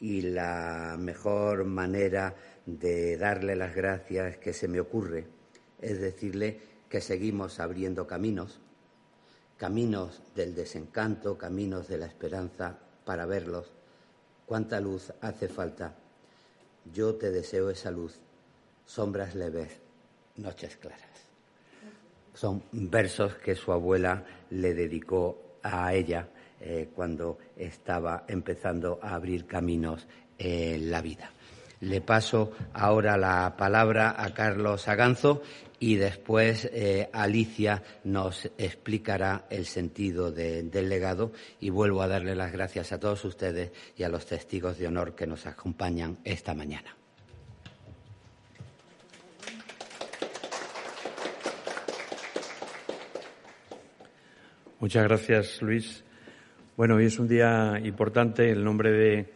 Y 0.00 0.22
la 0.22 0.96
mejor 0.98 1.64
manera 1.64 2.34
de 2.66 3.16
darle 3.16 3.56
las 3.56 3.74
gracias 3.74 4.36
que 4.38 4.52
se 4.52 4.68
me 4.68 4.80
ocurre 4.80 5.26
es 5.80 6.00
decirle 6.00 6.60
que 6.88 7.00
seguimos 7.00 7.60
abriendo 7.60 8.06
caminos, 8.06 8.60
caminos 9.56 10.22
del 10.34 10.54
desencanto, 10.54 11.38
caminos 11.38 11.88
de 11.88 11.98
la 11.98 12.06
esperanza 12.06 12.78
para 13.04 13.26
verlos. 13.26 13.72
¿Cuánta 14.46 14.80
luz 14.80 15.12
hace 15.20 15.48
falta? 15.48 15.94
Yo 16.92 17.16
te 17.16 17.30
deseo 17.30 17.70
esa 17.70 17.90
luz, 17.90 18.18
sombras 18.86 19.34
leves, 19.34 19.78
noches 20.36 20.76
claras. 20.76 21.27
Son 22.38 22.62
versos 22.70 23.34
que 23.34 23.56
su 23.56 23.72
abuela 23.72 24.22
le 24.50 24.72
dedicó 24.72 25.58
a 25.60 25.92
ella 25.92 26.28
eh, 26.60 26.88
cuando 26.94 27.38
estaba 27.56 28.26
empezando 28.28 29.00
a 29.02 29.16
abrir 29.16 29.44
caminos 29.44 30.06
en 30.38 30.88
la 30.88 31.02
vida. 31.02 31.32
Le 31.80 32.00
paso 32.00 32.52
ahora 32.74 33.16
la 33.16 33.56
palabra 33.56 34.14
a 34.16 34.32
Carlos 34.34 34.86
Aganzo 34.86 35.42
y 35.80 35.96
después 35.96 36.70
eh, 36.72 37.10
Alicia 37.12 37.82
nos 38.04 38.48
explicará 38.56 39.46
el 39.50 39.66
sentido 39.66 40.30
del 40.30 40.88
legado 40.88 41.32
y 41.58 41.70
vuelvo 41.70 42.02
a 42.02 42.08
darle 42.08 42.36
las 42.36 42.52
gracias 42.52 42.92
a 42.92 43.00
todos 43.00 43.24
ustedes 43.24 43.72
y 43.96 44.04
a 44.04 44.08
los 44.08 44.26
testigos 44.26 44.78
de 44.78 44.86
honor 44.86 45.16
que 45.16 45.26
nos 45.26 45.44
acompañan 45.44 46.18
esta 46.22 46.54
mañana. 46.54 46.97
Muchas 54.80 55.02
gracias, 55.02 55.60
Luis. 55.60 56.04
Bueno, 56.76 56.94
hoy 56.94 57.06
es 57.06 57.18
un 57.18 57.26
día 57.26 57.80
importante. 57.82 58.48
El 58.48 58.62
nombre 58.62 58.92
de 58.92 59.26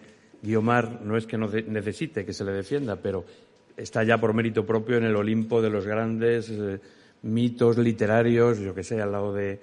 Guiomar 0.40 1.02
no 1.02 1.16
es 1.16 1.26
que 1.26 1.36
no 1.36 1.48
necesite 1.48 2.24
que 2.24 2.32
se 2.32 2.44
le 2.44 2.52
defienda, 2.52 2.94
pero 2.94 3.24
está 3.76 4.04
ya 4.04 4.18
por 4.18 4.34
mérito 4.34 4.64
propio 4.64 4.98
en 4.98 5.04
el 5.04 5.16
Olimpo 5.16 5.60
de 5.60 5.68
los 5.68 5.84
grandes 5.84 6.48
eh, 6.48 6.78
mitos 7.22 7.76
literarios, 7.76 8.60
yo 8.60 8.72
que 8.72 8.84
sé, 8.84 9.00
al 9.02 9.10
lado 9.10 9.34
de, 9.34 9.58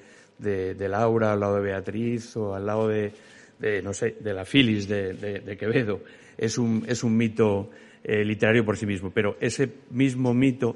Laura, 0.89 1.31
al 1.31 1.39
lado 1.39 1.55
de 1.55 1.61
Beatriz 1.61 2.35
o 2.35 2.53
al 2.53 2.65
lado 2.65 2.89
de, 2.89 3.13
no 3.81 3.93
sé, 3.93 4.17
de 4.19 4.33
la 4.33 4.43
Filis 4.43 4.85
de, 4.85 5.55
Quevedo. 5.57 6.01
Es 6.37 6.57
un, 6.57 6.83
es 6.89 7.05
un 7.05 7.15
mito 7.15 7.69
eh, 8.03 8.25
literario 8.25 8.65
por 8.65 8.75
sí 8.75 8.85
mismo, 8.85 9.11
pero 9.11 9.37
ese 9.39 9.71
mismo 9.91 10.33
mito 10.33 10.75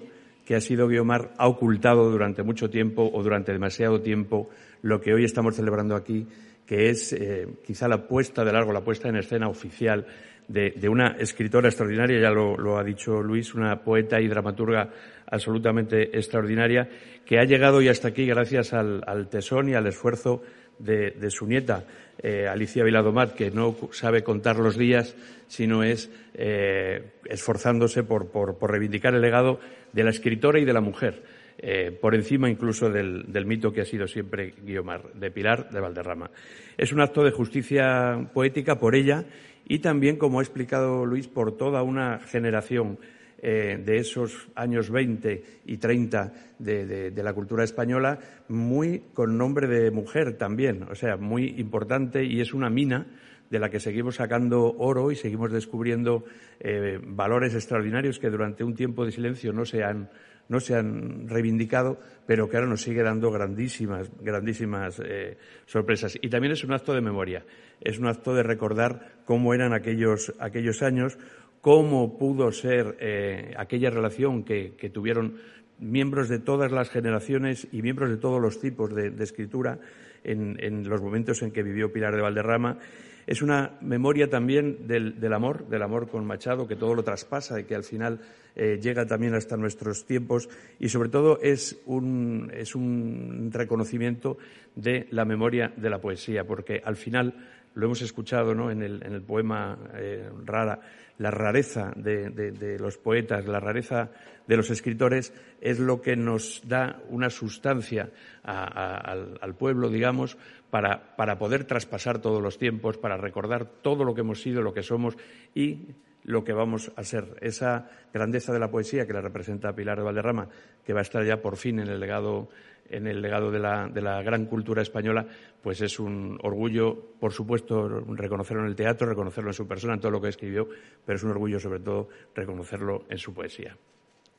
que 0.53 0.57
ha 0.57 0.61
sido 0.61 0.87
Guiomar 0.87 1.31
ha 1.39 1.47
ocultado 1.47 2.11
durante 2.11 2.43
mucho 2.43 2.69
tiempo 2.69 3.09
o 3.11 3.23
durante 3.23 3.51
demasiado 3.51 4.01
tiempo 4.01 4.51
lo 4.83 5.01
que 5.01 5.11
hoy 5.11 5.23
estamos 5.23 5.55
celebrando 5.55 5.95
aquí, 5.95 6.27
que 6.67 6.91
es 6.91 7.11
eh, 7.11 7.47
quizá 7.65 7.87
la 7.87 8.05
puesta 8.07 8.45
de 8.45 8.51
largo, 8.51 8.71
la 8.71 8.83
puesta 8.83 9.09
en 9.09 9.15
escena 9.15 9.47
oficial 9.47 10.05
de, 10.47 10.87
una 10.87 11.15
escritora 11.17 11.69
extraordinaria, 11.69 12.19
ya 12.19 12.29
lo, 12.29 12.77
ha 12.77 12.83
dicho 12.83 13.23
Luis, 13.23 13.55
una 13.55 13.81
poeta 13.81 14.21
y 14.21 14.27
dramaturga 14.27 14.91
absolutamente 15.25 16.15
extraordinaria, 16.15 16.87
que 17.25 17.39
ha 17.39 17.45
llegado 17.45 17.81
y 17.81 17.87
hasta 17.87 18.09
aquí 18.09 18.27
gracias 18.27 18.73
al, 18.73 19.29
tesón 19.31 19.69
y 19.69 19.73
al 19.73 19.87
esfuerzo 19.87 20.43
de, 20.77 21.15
su 21.31 21.47
nieta, 21.47 21.83
eh, 22.21 22.47
Alicia 22.47 22.83
Viladomat, 22.83 23.33
que 23.33 23.49
no 23.49 23.75
sabe 23.89 24.21
contar 24.21 24.57
los 24.57 24.77
días, 24.77 25.15
sino 25.47 25.81
es 25.81 26.11
eh, 26.35 27.13
esforzándose 27.25 28.03
por 28.03 28.69
reivindicar 28.69 29.15
el 29.15 29.21
legado 29.21 29.59
de 29.93 30.03
la 30.03 30.09
escritora 30.09 30.59
y 30.59 30.65
de 30.65 30.73
la 30.73 30.81
mujer 30.81 31.23
eh, 31.57 31.91
por 31.91 32.15
encima 32.15 32.49
incluso 32.49 32.89
del, 32.89 33.45
mito 33.45 33.71
que 33.71 33.81
ha 33.81 33.85
sido 33.85 34.07
siempre 34.07 34.53
Guiomar, 34.65 35.13
de 35.13 35.31
Pilar 35.31 35.69
de 35.69 35.79
Valderrama. 35.79 36.29
Es 36.77 36.91
un 36.91 37.01
acto 37.01 37.23
de 37.23 37.31
justicia 37.31 38.29
poética 38.33 38.79
por 38.79 38.95
ella 38.95 39.25
y 39.65 39.79
también, 39.79 40.17
como 40.17 40.39
ha 40.39 40.43
explicado 40.43 41.05
Luis, 41.05 41.27
por 41.27 41.55
toda 41.55 41.83
una 41.83 42.19
generación 42.19 42.97
eh, 43.41 43.81
de 43.83 43.97
esos 43.97 44.49
años 44.55 44.89
20 44.89 45.43
y 45.65 45.77
30 45.77 46.33
de, 46.59 47.11
de, 47.11 47.23
la 47.23 47.33
cultura 47.33 47.63
española, 47.63 48.19
muy 48.49 49.03
con 49.13 49.37
nombre 49.37 49.67
de 49.67 49.91
mujer 49.91 50.37
también, 50.37 50.83
o 50.83 50.95
sea, 50.95 51.17
muy 51.17 51.55
importante 51.57 52.23
y 52.23 52.41
es 52.41 52.53
una 52.53 52.69
mina 52.69 53.07
de 53.53 53.59
la 53.59 53.69
que 53.69 53.79
seguimos 53.79 54.15
sacando 54.15 54.73
oro 54.79 55.11
y 55.11 55.15
seguimos 55.15 55.51
descubriendo 55.51 56.25
eh, 56.59 56.99
valores 57.01 57.53
extraordinarios 57.53 58.17
que 58.17 58.31
durante 58.31 58.63
un 58.63 58.73
tiempo 58.73 59.05
de 59.05 59.11
silencio 59.11 59.53
no 59.53 59.63
se 59.63 59.83
han 59.83 60.09
no 60.49 60.59
se 60.59 60.75
han 60.75 61.29
reivindicado, 61.29 61.99
pero 62.25 62.49
que 62.49 62.57
ahora 62.57 62.67
nos 62.67 62.81
sigue 62.81 63.01
dando 63.01 63.31
grandísimas, 63.31 64.11
grandísimas 64.19 64.99
eh, 65.05 65.37
sorpresas. 65.65 66.17
Y 66.19 66.29
también 66.29 66.51
es 66.51 66.63
un 66.65 66.73
acto 66.73 66.93
de 66.93 66.99
memoria, 66.99 67.45
es 67.79 67.97
un 67.97 68.07
acto 68.07 68.33
de 68.33 68.43
recordar 68.43 69.21
cómo 69.23 69.53
eran 69.53 69.71
aquellos, 69.71 70.33
aquellos 70.39 70.81
años, 70.81 71.17
cómo 71.61 72.17
pudo 72.17 72.51
ser 72.51 72.97
eh, 72.99 73.53
aquella 73.55 73.89
relación 73.89 74.43
que, 74.43 74.73
tuvieron 74.91 75.37
miembros 75.79 76.27
de 76.27 76.39
todas 76.39 76.73
las 76.73 76.89
generaciones 76.89 77.67
y 77.71 77.81
miembros 77.81 78.09
de 78.09 78.17
todos 78.17 78.41
los 78.41 78.59
tipos 78.59 78.93
de, 78.93 79.13
escritura 79.23 79.79
en, 80.25 80.57
en, 80.59 80.89
los 80.89 81.01
momentos 81.01 81.41
en 81.41 81.51
que 81.51 81.63
vivió 81.63 81.93
Pilar 81.93 82.15
de 82.15 82.21
Valderrama 82.21 82.79
es 83.27 83.41
una 83.41 83.77
memoria 83.81 84.29
también 84.29 84.87
del, 84.87 85.33
amor, 85.33 85.67
del 85.67 85.81
amor 85.81 86.09
con 86.09 86.25
Machado, 86.25 86.67
que 86.67 86.75
todo 86.75 86.95
lo 86.95 87.03
traspasa 87.03 87.59
y 87.59 87.63
que 87.63 87.75
al 87.75 87.83
final 87.83 88.19
eh, 88.55 88.79
llega 88.81 89.05
también 89.05 89.33
hasta 89.33 89.57
nuestros 89.57 90.05
tiempos. 90.05 90.49
Y 90.79 90.89
sobre 90.89 91.09
todo 91.09 91.39
es 91.41 91.79
un, 91.85 92.51
es 92.53 92.75
un 92.75 93.49
reconocimiento 93.51 94.37
de 94.75 95.07
la 95.11 95.25
memoria 95.25 95.73
de 95.75 95.89
la 95.89 96.01
poesía, 96.01 96.45
porque 96.45 96.81
al 96.83 96.95
final 96.95 97.33
lo 97.75 97.85
hemos 97.85 98.01
escuchado 98.01 98.53
¿no? 98.53 98.71
en, 98.71 98.81
el, 98.81 99.21
poema 99.21 99.77
eh, 99.95 100.29
Rara, 100.45 100.79
la 101.17 101.31
rareza 101.31 101.91
de, 101.95 102.77
los 102.79 102.97
poetas, 102.97 103.45
la 103.47 103.59
rareza 103.59 104.11
de 104.47 104.57
los 104.57 104.69
escritores 104.69 105.33
es 105.61 105.79
lo 105.79 106.01
que 106.01 106.15
nos 106.15 106.61
da 106.67 107.01
una 107.09 107.29
sustancia 107.29 108.09
al, 108.43 109.55
pueblo, 109.57 109.89
digamos, 109.89 110.37
para, 110.69 111.15
para 111.15 111.37
poder 111.37 111.65
traspasar 111.65 112.19
todos 112.19 112.41
los 112.41 112.57
tiempos, 112.57 112.97
para 112.97 113.17
recordar 113.17 113.65
todo 113.65 114.03
lo 114.03 114.13
que 114.13 114.21
hemos 114.21 114.41
sido, 114.41 114.61
lo 114.61 114.73
que 114.73 114.83
somos 114.83 115.15
y 115.53 115.89
lo 116.23 116.43
que 116.43 116.53
vamos 116.53 116.91
a 116.95 117.03
ser. 117.03 117.37
Esa 117.41 117.89
grandeza 118.13 118.53
de 118.53 118.59
la 118.59 118.71
poesía 118.71 119.05
que 119.05 119.13
la 119.13 119.21
representa 119.21 119.75
Pilar 119.75 119.97
de 119.97 120.03
Valderrama, 120.03 120.49
que 120.85 120.93
va 120.93 120.99
a 120.99 121.03
estar 121.03 121.23
ya 121.25 121.41
por 121.41 121.57
fin 121.57 121.79
en 121.79 121.89
el 121.89 121.99
legado 121.99 122.49
en 122.93 123.07
el 123.07 123.21
legado 123.21 123.51
de 123.51 123.59
la, 123.59 124.21
gran 124.21 124.45
cultura 124.45 124.81
española, 124.81 125.25
pues 125.61 125.81
es 125.81 125.99
un 125.99 126.37
orgullo, 126.43 126.95
por 127.19 127.33
supuesto, 127.33 127.87
reconocerlo 127.89 128.63
en 128.63 128.69
el 128.69 128.75
teatro, 128.75 129.07
reconocerlo 129.07 129.49
en 129.49 129.55
su 129.55 129.67
persona, 129.67 129.95
en 129.95 129.99
todo 129.99 130.11
lo 130.11 130.21
que 130.21 130.29
escribió, 130.29 130.67
pero 131.05 131.15
es 131.15 131.23
un 131.23 131.31
orgullo, 131.31 131.59
sobre 131.59 131.79
todo, 131.79 132.09
reconocerlo 132.35 133.05
en 133.09 133.17
su 133.17 133.33
poesía. 133.33 133.75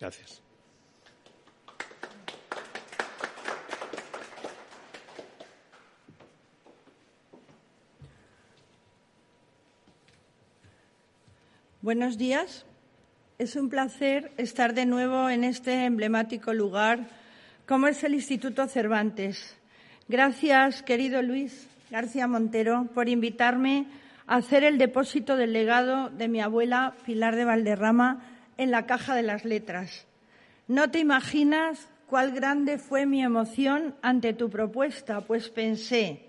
Gracias. 0.01 0.43
Buenos 11.83 12.17
días. 12.17 12.65
Es 13.37 13.57
un 13.57 13.69
placer 13.69 14.33
estar 14.39 14.73
de 14.73 14.87
nuevo 14.87 15.29
en 15.29 15.45
este 15.45 15.85
emblemático 15.85 16.55
lugar 16.55 17.24
como 17.67 17.87
es 17.87 18.05
el 18.05 18.15
Instituto 18.15 18.67
Cervantes. 18.67 19.57
Gracias, 20.09 20.83
querido 20.83 21.23
Luis 21.23 21.67
García 21.91 22.27
Montero, 22.27 22.89
por 22.95 23.09
invitarme 23.09 23.87
a 24.27 24.37
hacer 24.37 24.65
el 24.65 24.77
depósito 24.77 25.37
del 25.37 25.53
legado 25.55 26.11
de 26.11 26.29
mi 26.29 26.41
abuela 26.41 26.95
Pilar 27.07 27.37
de 27.37 27.47
Valderrama 27.47 28.23
en 28.59 28.71
la 28.71 28.85
Caja 28.87 29.15
de 29.15 29.23
las 29.23 29.45
Letras. 29.45 30.07
No 30.69 30.91
te 30.91 30.99
imaginas 30.99 31.89
cuál 32.07 32.33
grande 32.33 32.79
fue 32.79 33.07
mi 33.07 33.23
emoción 33.23 33.95
ante 34.03 34.35
tu 34.35 34.51
propuesta, 34.51 35.23
pues 35.23 35.49
pensé, 35.49 36.21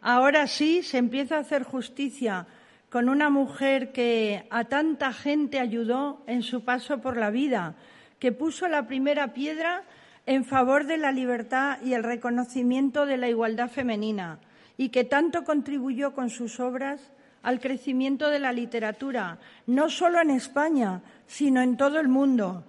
ahora 0.00 0.46
sí 0.46 0.82
se 0.82 0.98
empieza 0.98 1.36
a 1.36 1.40
hacer 1.40 1.64
justicia 1.64 2.46
con 2.90 3.08
una 3.08 3.28
mujer 3.28 3.90
que 3.90 4.46
a 4.50 4.64
tanta 4.64 5.12
gente 5.12 5.58
ayudó 5.58 6.22
en 6.28 6.42
su 6.42 6.64
paso 6.64 7.00
por 7.00 7.16
la 7.16 7.30
vida, 7.30 7.74
que 8.20 8.30
puso 8.30 8.68
la 8.68 8.86
primera 8.86 9.34
piedra 9.34 9.82
en 10.26 10.44
favor 10.44 10.86
de 10.86 10.98
la 10.98 11.12
libertad 11.12 11.78
y 11.82 11.94
el 11.94 12.02
reconocimiento 12.02 13.06
de 13.06 13.16
la 13.16 13.28
igualdad 13.28 13.70
femenina 13.70 14.40
y 14.76 14.90
que 14.90 15.04
tanto 15.04 15.44
contribuyó 15.44 16.12
con 16.14 16.30
sus 16.30 16.60
obras 16.60 17.00
al 17.42 17.60
crecimiento 17.60 18.28
de 18.28 18.40
la 18.40 18.52
literatura, 18.52 19.38
no 19.66 19.88
solo 19.88 20.20
en 20.20 20.30
España, 20.30 21.02
sino 21.26 21.62
en 21.62 21.76
todo 21.76 22.00
el 22.00 22.08
mundo. 22.08 22.64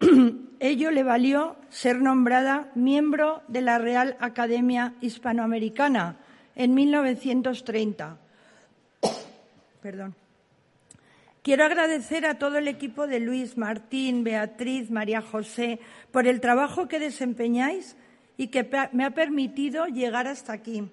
Ello 0.58 0.90
le 0.90 1.04
valió 1.04 1.56
ser 1.68 2.00
nombrada 2.00 2.70
miembro 2.74 3.42
de 3.46 3.60
la 3.60 3.78
Real 3.78 4.16
Academia 4.20 4.94
Hispanoamericana 5.00 6.16
en 6.56 6.74
1930. 6.74 8.16
Perdón. 9.80 10.25
Quiero 11.46 11.64
agradecer 11.64 12.26
a 12.26 12.40
todo 12.40 12.58
el 12.58 12.66
equipo 12.66 13.06
de 13.06 13.20
Luis, 13.20 13.56
Martín, 13.56 14.24
Beatriz, 14.24 14.90
María 14.90 15.22
José 15.22 15.78
por 16.10 16.26
el 16.26 16.40
trabajo 16.40 16.88
que 16.88 16.98
desempeñáis 16.98 17.96
y 18.36 18.48
que 18.48 18.68
me 18.90 19.04
ha 19.04 19.10
permitido 19.12 19.86
llegar 19.86 20.26
hasta 20.26 20.52
aquí. 20.52 20.90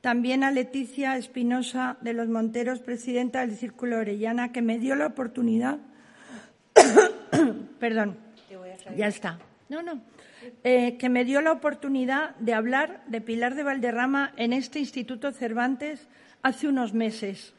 También 0.00 0.42
a 0.42 0.50
Leticia 0.50 1.16
Espinosa 1.16 1.96
de 2.00 2.12
los 2.12 2.26
Monteros, 2.26 2.80
presidenta 2.80 3.46
del 3.46 3.56
Círculo 3.56 3.98
Orellana, 3.98 4.50
que 4.50 4.62
me 4.62 4.80
dio 4.80 4.96
la 4.96 5.06
oportunidad. 5.06 5.78
Perdón, 7.78 8.16
ya 8.96 9.06
está. 9.06 9.38
No, 9.68 9.80
no. 9.80 10.00
Eh, 10.64 10.96
que 10.98 11.08
me 11.08 11.24
dio 11.24 11.40
la 11.40 11.52
oportunidad 11.52 12.34
de 12.40 12.52
hablar 12.52 13.04
de 13.06 13.20
Pilar 13.20 13.54
de 13.54 13.62
Valderrama 13.62 14.32
en 14.36 14.54
este 14.54 14.80
Instituto 14.80 15.30
Cervantes 15.30 16.08
hace 16.42 16.66
unos 16.66 16.94
meses. 16.94 17.54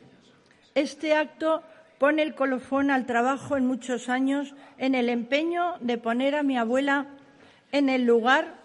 Este 0.75 1.15
acto 1.15 1.63
pone 1.97 2.21
el 2.21 2.35
colofón 2.35 2.91
al 2.91 3.05
trabajo 3.05 3.57
en 3.57 3.65
muchos 3.65 4.09
años 4.09 4.53
en 4.77 4.95
el 4.95 5.09
empeño 5.09 5.75
de 5.79 5.97
poner 5.97 6.35
a 6.35 6.43
mi 6.43 6.57
abuela 6.57 7.07
en 7.71 7.89
el 7.89 8.05
lugar 8.05 8.55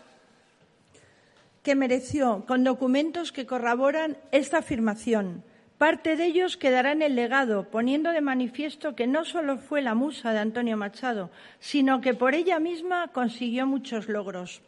que 1.62 1.74
mereció, 1.74 2.44
con 2.46 2.64
documentos 2.64 3.32
que 3.32 3.46
corroboran 3.46 4.16
esta 4.32 4.58
afirmación. 4.58 5.44
Parte 5.76 6.16
de 6.16 6.26
ellos 6.26 6.56
quedará 6.56 6.92
en 6.92 7.02
el 7.02 7.14
legado, 7.14 7.70
poniendo 7.70 8.10
de 8.10 8.20
manifiesto 8.20 8.96
que 8.96 9.06
no 9.06 9.24
solo 9.24 9.58
fue 9.58 9.80
la 9.80 9.94
musa 9.94 10.32
de 10.32 10.40
Antonio 10.40 10.76
Machado, 10.76 11.30
sino 11.60 12.00
que 12.00 12.14
por 12.14 12.34
ella 12.34 12.58
misma 12.58 13.08
consiguió 13.08 13.66
muchos 13.66 14.08
logros. 14.08 14.60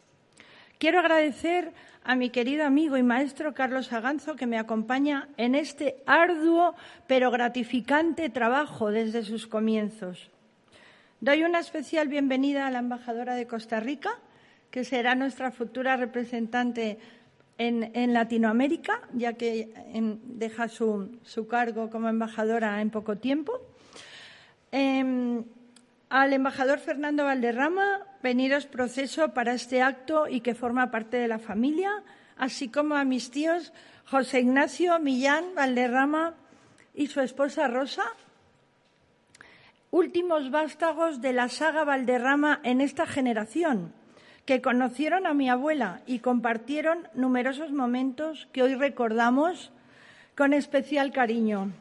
Quiero 0.77 0.99
agradecer 0.99 1.73
a 2.03 2.15
mi 2.15 2.29
querido 2.29 2.65
amigo 2.65 2.97
y 2.97 3.03
maestro 3.03 3.53
Carlos 3.53 3.93
Aganzo, 3.93 4.35
que 4.35 4.47
me 4.47 4.57
acompaña 4.57 5.29
en 5.37 5.55
este 5.55 6.01
arduo 6.05 6.75
pero 7.07 7.31
gratificante 7.31 8.29
trabajo 8.29 8.91
desde 8.91 9.23
sus 9.23 9.47
comienzos. 9.47 10.31
Doy 11.19 11.43
una 11.43 11.59
especial 11.59 12.07
bienvenida 12.07 12.65
a 12.65 12.71
la 12.71 12.79
embajadora 12.79 13.35
de 13.35 13.45
Costa 13.45 13.79
Rica, 13.79 14.17
que 14.71 14.83
será 14.83 15.13
nuestra 15.13 15.51
futura 15.51 15.95
representante 15.97 16.97
en, 17.59 18.13
Latinoamérica, 18.13 19.01
ya 19.13 19.33
que 19.33 19.71
em, 19.93 20.17
deja 20.23 20.67
su, 20.67 21.11
cargo 21.47 21.91
como 21.91 22.09
embajadora 22.09 22.81
en 22.81 22.89
poco 22.89 23.17
tiempo. 23.17 23.61
Em, 24.71 25.43
al 26.09 26.33
embajador 26.33 26.79
Fernando 26.79 27.25
Valderrama, 27.25 27.99
veniros 28.21 28.65
proceso 28.65 29.33
para 29.33 29.53
este 29.53 29.81
acto 29.81 30.27
y 30.27 30.41
que 30.41 30.55
forma 30.55 30.91
parte 30.91 31.17
de 31.17 31.27
la 31.27 31.39
familia, 31.39 31.91
así 32.37 32.69
como 32.69 32.95
a 32.95 33.03
mis 33.03 33.31
tíos 33.31 33.73
José 34.05 34.41
Ignacio 34.41 34.99
Millán 34.99 35.55
Valderrama 35.55 36.35
y 36.93 37.07
su 37.07 37.21
esposa 37.21 37.67
Rosa, 37.67 38.03
últimos 39.89 40.51
vástagos 40.51 41.21
de 41.21 41.33
la 41.33 41.49
saga 41.49 41.83
Valderrama 41.83 42.59
en 42.63 42.81
esta 42.81 43.05
generación, 43.05 43.93
que 44.45 44.61
conocieron 44.61 45.27
a 45.27 45.33
mi 45.33 45.49
abuela 45.49 46.01
y 46.05 46.19
compartieron 46.19 47.07
numerosos 47.13 47.71
momentos 47.71 48.47
que 48.51 48.63
hoy 48.63 48.75
recordamos 48.75 49.71
con 50.35 50.53
especial 50.53 51.11
cariño. 51.11 51.71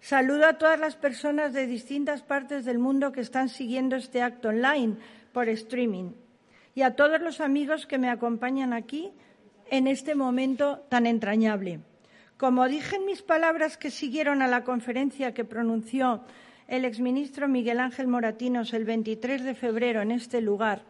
Saludo 0.00 0.46
a 0.46 0.58
todas 0.58 0.78
las 0.78 0.94
personas 0.94 1.52
de 1.52 1.66
distintas 1.66 2.22
partes 2.22 2.64
del 2.64 2.78
mundo 2.78 3.12
que 3.12 3.20
están 3.20 3.48
siguiendo 3.48 3.96
este 3.96 4.22
acto 4.22 4.50
online 4.50 4.96
por 5.36 5.50
streaming 5.50 6.12
y 6.74 6.80
a 6.80 6.96
todos 6.96 7.20
los 7.20 7.42
amigos 7.42 7.84
que 7.84 7.98
me 7.98 8.08
acompañan 8.08 8.72
aquí 8.72 9.12
en 9.70 9.86
este 9.86 10.14
momento 10.14 10.78
tan 10.88 11.04
entrañable. 11.04 11.80
Como 12.38 12.66
dije 12.66 12.96
en 12.96 13.04
mis 13.04 13.20
palabras 13.20 13.76
que 13.76 13.90
siguieron 13.90 14.40
a 14.40 14.46
la 14.46 14.64
conferencia 14.64 15.34
que 15.34 15.44
pronunció 15.44 16.22
el 16.68 16.86
exministro 16.86 17.48
Miguel 17.48 17.80
Ángel 17.80 18.08
Moratinos 18.08 18.72
el 18.72 18.86
23 18.86 19.44
de 19.44 19.54
febrero 19.54 20.00
en 20.00 20.10
este 20.10 20.40
lugar, 20.40 20.84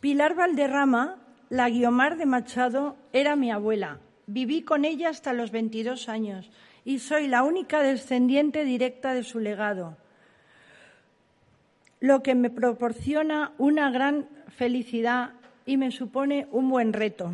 Pilar 0.00 0.34
Valderrama, 0.34 1.18
la 1.50 1.68
Guiomar 1.68 2.16
de 2.16 2.24
Machado, 2.24 2.96
era 3.12 3.36
mi 3.36 3.50
abuela. 3.50 3.98
Viví 4.26 4.62
con 4.62 4.86
ella 4.86 5.10
hasta 5.10 5.34
los 5.34 5.50
22 5.50 6.08
años 6.08 6.50
y 6.82 7.00
soy 7.00 7.28
la 7.28 7.42
única 7.42 7.82
descendiente 7.82 8.64
directa 8.64 9.12
de 9.12 9.22
su 9.22 9.38
legado, 9.38 9.98
lo 12.02 12.20
que 12.20 12.34
me 12.34 12.50
proporciona 12.50 13.52
una 13.58 13.88
gran 13.92 14.28
felicidad 14.48 15.34
y 15.64 15.76
me 15.76 15.92
supone 15.92 16.48
un 16.50 16.68
buen 16.68 16.92
reto. 16.92 17.32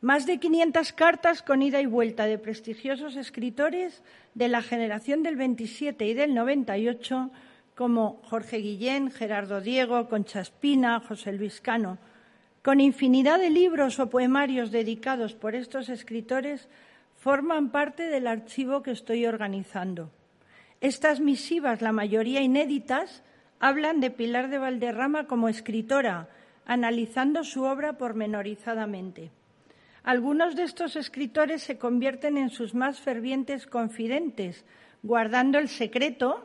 Más 0.00 0.24
de 0.24 0.38
500 0.38 0.92
cartas 0.92 1.42
con 1.42 1.62
ida 1.62 1.80
y 1.80 1.86
vuelta 1.86 2.26
de 2.26 2.38
prestigiosos 2.38 3.16
escritores 3.16 4.04
de 4.34 4.46
la 4.46 4.62
generación 4.62 5.24
del 5.24 5.34
27 5.34 6.06
y 6.06 6.14
del 6.14 6.32
98, 6.32 7.32
como 7.74 8.20
Jorge 8.22 8.58
Guillén, 8.58 9.10
Gerardo 9.10 9.60
Diego, 9.60 10.08
Concha 10.08 10.40
Espina, 10.40 11.00
José 11.00 11.32
Luis 11.32 11.60
Cano, 11.60 11.98
con 12.62 12.80
infinidad 12.80 13.40
de 13.40 13.50
libros 13.50 13.98
o 13.98 14.08
poemarios 14.08 14.70
dedicados 14.70 15.34
por 15.34 15.56
estos 15.56 15.88
escritores, 15.88 16.68
forman 17.18 17.70
parte 17.70 18.04
del 18.04 18.28
archivo 18.28 18.80
que 18.80 18.92
estoy 18.92 19.26
organizando. 19.26 20.12
Estas 20.80 21.18
misivas, 21.18 21.82
la 21.82 21.90
mayoría 21.90 22.42
inéditas, 22.42 23.24
hablan 23.62 24.00
de 24.00 24.10
Pilar 24.10 24.50
de 24.50 24.58
Valderrama 24.58 25.28
como 25.28 25.48
escritora, 25.48 26.28
analizando 26.66 27.44
su 27.44 27.62
obra 27.62 27.92
pormenorizadamente. 27.96 29.30
Algunos 30.02 30.56
de 30.56 30.64
estos 30.64 30.96
escritores 30.96 31.62
se 31.62 31.78
convierten 31.78 32.38
en 32.38 32.50
sus 32.50 32.74
más 32.74 32.98
fervientes 32.98 33.68
confidentes, 33.68 34.64
guardando 35.04 35.60
el 35.60 35.68
secreto 35.68 36.44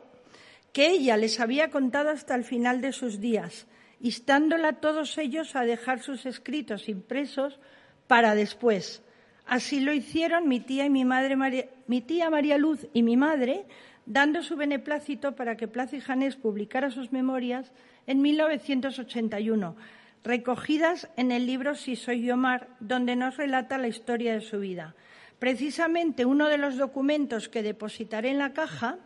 que 0.72 0.90
ella 0.90 1.16
les 1.16 1.40
había 1.40 1.70
contado 1.70 2.10
hasta 2.10 2.36
el 2.36 2.44
final 2.44 2.80
de 2.80 2.92
sus 2.92 3.18
días, 3.18 3.66
instándola 4.00 4.68
a 4.68 4.80
todos 4.80 5.18
ellos 5.18 5.56
a 5.56 5.62
dejar 5.62 5.98
sus 5.98 6.24
escritos 6.24 6.88
impresos 6.88 7.58
para 8.06 8.36
después. 8.36 9.02
Así 9.44 9.80
lo 9.80 9.92
hicieron 9.92 10.46
mi 10.46 10.60
tía 10.60 10.86
y 10.86 10.90
mi 10.90 11.04
madre, 11.04 11.68
mi 11.88 12.00
tía 12.00 12.30
María 12.30 12.58
Luz 12.58 12.86
y 12.92 13.02
mi 13.02 13.16
madre, 13.16 13.66
dando 14.08 14.42
su 14.42 14.56
beneplácito 14.56 15.36
para 15.36 15.56
que 15.56 15.68
Plaza 15.68 15.96
y 15.96 16.00
Janés 16.00 16.36
publicara 16.36 16.90
sus 16.90 17.12
memorias 17.12 17.72
en 18.06 18.22
1981, 18.22 19.76
recogidas 20.24 21.10
en 21.16 21.30
el 21.30 21.46
libro 21.46 21.74
Si 21.74 21.94
soy 21.94 22.22
yo 22.22 22.36
donde 22.80 23.16
nos 23.16 23.36
relata 23.36 23.76
la 23.76 23.88
historia 23.88 24.32
de 24.32 24.40
su 24.40 24.60
vida. 24.60 24.94
Precisamente 25.38 26.24
uno 26.24 26.48
de 26.48 26.56
los 26.56 26.78
documentos 26.78 27.50
que 27.50 27.62
depositaré 27.62 28.30
en 28.30 28.38
la 28.38 28.54
caja 28.54 28.96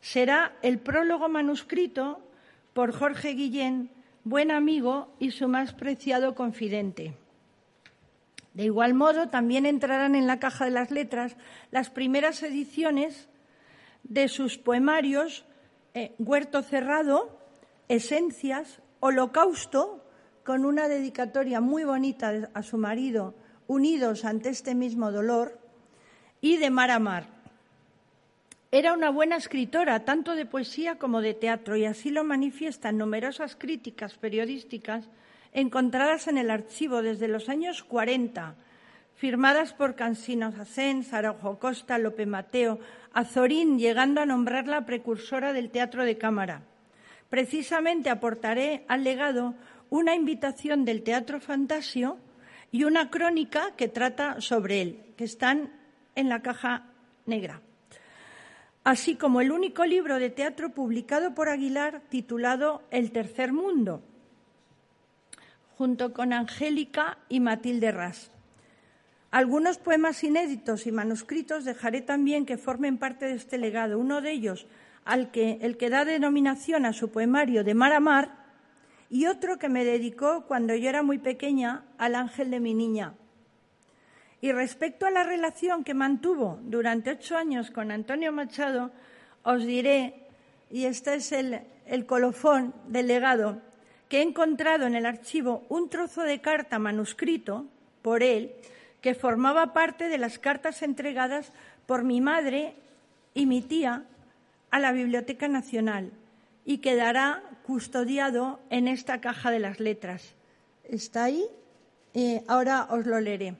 será 0.00 0.52
el 0.62 0.78
prólogo 0.78 1.28
manuscrito 1.28 2.20
por 2.74 2.92
Jorge 2.92 3.34
Guillén, 3.34 3.88
buen 4.24 4.50
amigo 4.50 5.14
y 5.20 5.30
su 5.30 5.46
más 5.46 5.72
preciado 5.72 6.34
confidente. 6.34 7.16
De 8.52 8.64
igual 8.64 8.94
modo, 8.94 9.28
también 9.28 9.64
entrarán 9.64 10.16
en 10.16 10.26
la 10.26 10.40
caja 10.40 10.64
de 10.64 10.72
las 10.72 10.90
letras 10.90 11.36
las 11.70 11.88
primeras 11.88 12.42
ediciones 12.42 13.28
de 14.04 14.28
sus 14.28 14.58
poemarios 14.58 15.44
eh, 15.94 16.14
Huerto 16.18 16.62
Cerrado, 16.62 17.38
Esencias, 17.88 18.80
Holocausto, 19.00 20.04
con 20.44 20.64
una 20.64 20.88
dedicatoria 20.88 21.60
muy 21.60 21.84
bonita 21.84 22.50
a 22.52 22.62
su 22.62 22.78
marido, 22.78 23.34
unidos 23.66 24.24
ante 24.24 24.50
este 24.50 24.74
mismo 24.74 25.10
dolor, 25.10 25.58
y 26.40 26.58
de 26.58 26.70
Mar 26.70 26.90
a 26.90 26.98
Mar. 26.98 27.26
Era 28.70 28.92
una 28.92 29.10
buena 29.10 29.36
escritora, 29.36 30.04
tanto 30.04 30.34
de 30.34 30.46
poesía 30.46 30.98
como 30.98 31.20
de 31.20 31.32
teatro, 31.32 31.76
y 31.76 31.84
así 31.84 32.10
lo 32.10 32.24
manifiestan 32.24 32.98
numerosas 32.98 33.56
críticas 33.56 34.14
periodísticas 34.18 35.08
encontradas 35.52 36.26
en 36.26 36.36
el 36.36 36.50
archivo 36.50 37.00
desde 37.00 37.28
los 37.28 37.48
años 37.48 37.84
40, 37.84 38.56
firmadas 39.16 39.72
por 39.72 39.94
Cansino 39.94 40.52
Sacén, 40.52 41.04
Sarajo 41.04 41.58
Costa, 41.58 41.98
Lope 41.98 42.26
Mateo, 42.26 42.78
Azorín, 43.12 43.78
llegando 43.78 44.20
a 44.20 44.26
nombrarla 44.26 44.86
precursora 44.86 45.52
del 45.52 45.70
teatro 45.70 46.04
de 46.04 46.18
cámara. 46.18 46.62
Precisamente 47.30 48.10
aportaré 48.10 48.84
al 48.88 49.04
legado 49.04 49.54
una 49.90 50.14
invitación 50.14 50.84
del 50.84 51.02
Teatro 51.02 51.40
Fantasio 51.40 52.18
y 52.72 52.84
una 52.84 53.10
crónica 53.10 53.72
que 53.76 53.88
trata 53.88 54.40
sobre 54.40 54.82
él, 54.82 55.14
que 55.16 55.24
están 55.24 55.70
en 56.16 56.28
la 56.28 56.42
caja 56.42 56.86
negra. 57.26 57.60
Así 58.82 59.14
como 59.14 59.40
el 59.40 59.52
único 59.52 59.84
libro 59.84 60.18
de 60.18 60.30
teatro 60.30 60.70
publicado 60.70 61.34
por 61.34 61.48
Aguilar 61.48 62.02
titulado 62.08 62.82
El 62.90 63.12
Tercer 63.12 63.52
Mundo, 63.52 64.02
junto 65.78 66.12
con 66.12 66.32
Angélica 66.32 67.18
y 67.28 67.40
Matilde 67.40 67.92
Ras. 67.92 68.33
Algunos 69.34 69.78
poemas 69.78 70.22
inéditos 70.22 70.86
y 70.86 70.92
manuscritos 70.92 71.64
dejaré 71.64 72.02
también 72.02 72.46
que 72.46 72.56
formen 72.56 72.98
parte 72.98 73.26
de 73.26 73.34
este 73.34 73.58
legado. 73.58 73.98
Uno 73.98 74.20
de 74.20 74.30
ellos, 74.30 74.68
al 75.04 75.32
que, 75.32 75.58
el 75.60 75.76
que 75.76 75.90
da 75.90 76.04
denominación 76.04 76.86
a 76.86 76.92
su 76.92 77.10
poemario 77.10 77.64
de 77.64 77.74
Mar 77.74 77.92
a 77.94 77.98
Mar, 77.98 78.30
y 79.10 79.26
otro 79.26 79.58
que 79.58 79.68
me 79.68 79.84
dedicó 79.84 80.44
cuando 80.46 80.76
yo 80.76 80.88
era 80.88 81.02
muy 81.02 81.18
pequeña 81.18 81.82
al 81.98 82.14
ángel 82.14 82.52
de 82.52 82.60
mi 82.60 82.74
niña. 82.74 83.14
Y 84.40 84.52
respecto 84.52 85.04
a 85.04 85.10
la 85.10 85.24
relación 85.24 85.82
que 85.82 85.94
mantuvo 85.94 86.60
durante 86.62 87.10
ocho 87.10 87.36
años 87.36 87.72
con 87.72 87.90
Antonio 87.90 88.30
Machado, 88.30 88.92
os 89.42 89.64
diré, 89.64 90.28
y 90.70 90.84
este 90.84 91.16
es 91.16 91.32
el, 91.32 91.60
el 91.86 92.06
colofón 92.06 92.72
del 92.86 93.08
legado, 93.08 93.60
que 94.08 94.18
he 94.18 94.22
encontrado 94.22 94.86
en 94.86 94.94
el 94.94 95.06
archivo 95.06 95.64
un 95.70 95.90
trozo 95.90 96.22
de 96.22 96.40
carta 96.40 96.78
manuscrito 96.78 97.66
por 98.00 98.22
él 98.22 98.54
que 99.04 99.14
formaba 99.14 99.74
parte 99.74 100.08
de 100.08 100.16
las 100.16 100.38
cartas 100.38 100.80
entregadas 100.80 101.52
por 101.84 102.04
mi 102.04 102.22
madre 102.22 102.74
y 103.34 103.44
mi 103.44 103.60
tía 103.60 104.06
a 104.70 104.78
la 104.78 104.92
Biblioteca 104.92 105.46
Nacional 105.46 106.10
y 106.64 106.78
quedará 106.78 107.42
custodiado 107.66 108.60
en 108.70 108.88
esta 108.88 109.20
caja 109.20 109.50
de 109.50 109.58
las 109.58 109.78
letras. 109.78 110.34
Está 110.84 111.24
ahí. 111.24 111.44
Eh, 112.14 112.44
ahora 112.48 112.86
os 112.88 113.04
lo 113.04 113.20
leeré. 113.20 113.56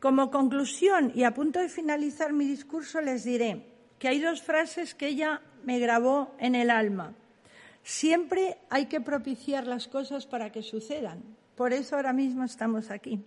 Como 0.00 0.32
conclusión 0.32 1.12
y 1.14 1.22
a 1.22 1.32
punto 1.32 1.60
de 1.60 1.68
finalizar 1.68 2.32
mi 2.32 2.44
discurso 2.44 3.00
les 3.00 3.22
diré 3.22 3.66
que 4.00 4.08
hay 4.08 4.18
dos 4.18 4.42
frases 4.42 4.96
que 4.96 5.06
ella 5.06 5.42
me 5.62 5.78
grabó 5.78 6.34
en 6.40 6.56
el 6.56 6.70
alma. 6.70 7.14
Siempre 7.84 8.58
hay 8.68 8.86
que 8.86 9.00
propiciar 9.00 9.68
las 9.68 9.86
cosas 9.86 10.26
para 10.26 10.50
que 10.50 10.64
sucedan. 10.64 11.22
Por 11.54 11.72
eso 11.72 11.94
ahora 11.94 12.12
mismo 12.12 12.42
estamos 12.42 12.90
aquí. 12.90 13.22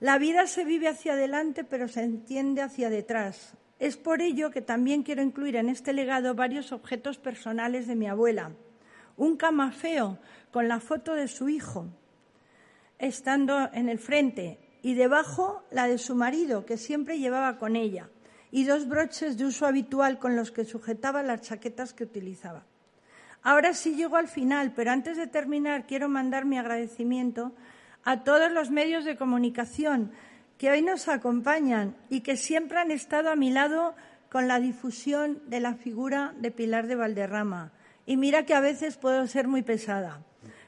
La 0.00 0.18
vida 0.18 0.46
se 0.46 0.64
vive 0.64 0.86
hacia 0.86 1.14
adelante, 1.14 1.64
pero 1.64 1.88
se 1.88 2.02
entiende 2.02 2.62
hacia 2.62 2.88
detrás. 2.88 3.54
Es 3.80 3.96
por 3.96 4.22
ello 4.22 4.50
que 4.50 4.62
también 4.62 5.02
quiero 5.02 5.22
incluir 5.22 5.56
en 5.56 5.68
este 5.68 5.92
legado 5.92 6.34
varios 6.34 6.70
objetos 6.70 7.18
personales 7.18 7.88
de 7.88 7.96
mi 7.96 8.06
abuela. 8.06 8.52
Un 9.16 9.36
camafeo 9.36 10.18
con 10.52 10.68
la 10.68 10.78
foto 10.78 11.14
de 11.14 11.26
su 11.26 11.48
hijo, 11.48 11.86
estando 12.98 13.70
en 13.72 13.88
el 13.88 13.98
frente, 13.98 14.60
y 14.82 14.94
debajo 14.94 15.64
la 15.72 15.88
de 15.88 15.98
su 15.98 16.14
marido, 16.14 16.64
que 16.64 16.76
siempre 16.76 17.18
llevaba 17.18 17.58
con 17.58 17.74
ella, 17.74 18.08
y 18.52 18.64
dos 18.64 18.86
broches 18.86 19.36
de 19.36 19.46
uso 19.46 19.66
habitual 19.66 20.20
con 20.20 20.36
los 20.36 20.52
que 20.52 20.64
sujetaba 20.64 21.24
las 21.24 21.42
chaquetas 21.42 21.92
que 21.92 22.04
utilizaba. 22.04 22.64
Ahora 23.42 23.74
sí 23.74 23.96
llego 23.96 24.16
al 24.16 24.28
final, 24.28 24.72
pero 24.74 24.92
antes 24.92 25.16
de 25.16 25.26
terminar 25.26 25.86
quiero 25.86 26.08
mandar 26.08 26.44
mi 26.44 26.58
agradecimiento 26.58 27.52
a 28.04 28.24
todos 28.24 28.50
los 28.52 28.70
medios 28.70 29.04
de 29.04 29.16
comunicación 29.16 30.12
que 30.58 30.70
hoy 30.70 30.82
nos 30.82 31.08
acompañan 31.08 31.96
y 32.08 32.20
que 32.20 32.36
siempre 32.36 32.78
han 32.78 32.90
estado 32.90 33.30
a 33.30 33.36
mi 33.36 33.50
lado 33.50 33.94
con 34.28 34.48
la 34.48 34.60
difusión 34.60 35.40
de 35.46 35.60
la 35.60 35.74
figura 35.74 36.34
de 36.38 36.50
Pilar 36.50 36.86
de 36.86 36.96
Valderrama. 36.96 37.72
Y 38.06 38.16
mira 38.16 38.44
que 38.44 38.54
a 38.54 38.60
veces 38.60 38.96
puedo 38.96 39.26
ser 39.26 39.48
muy 39.48 39.62
pesada, 39.62 40.22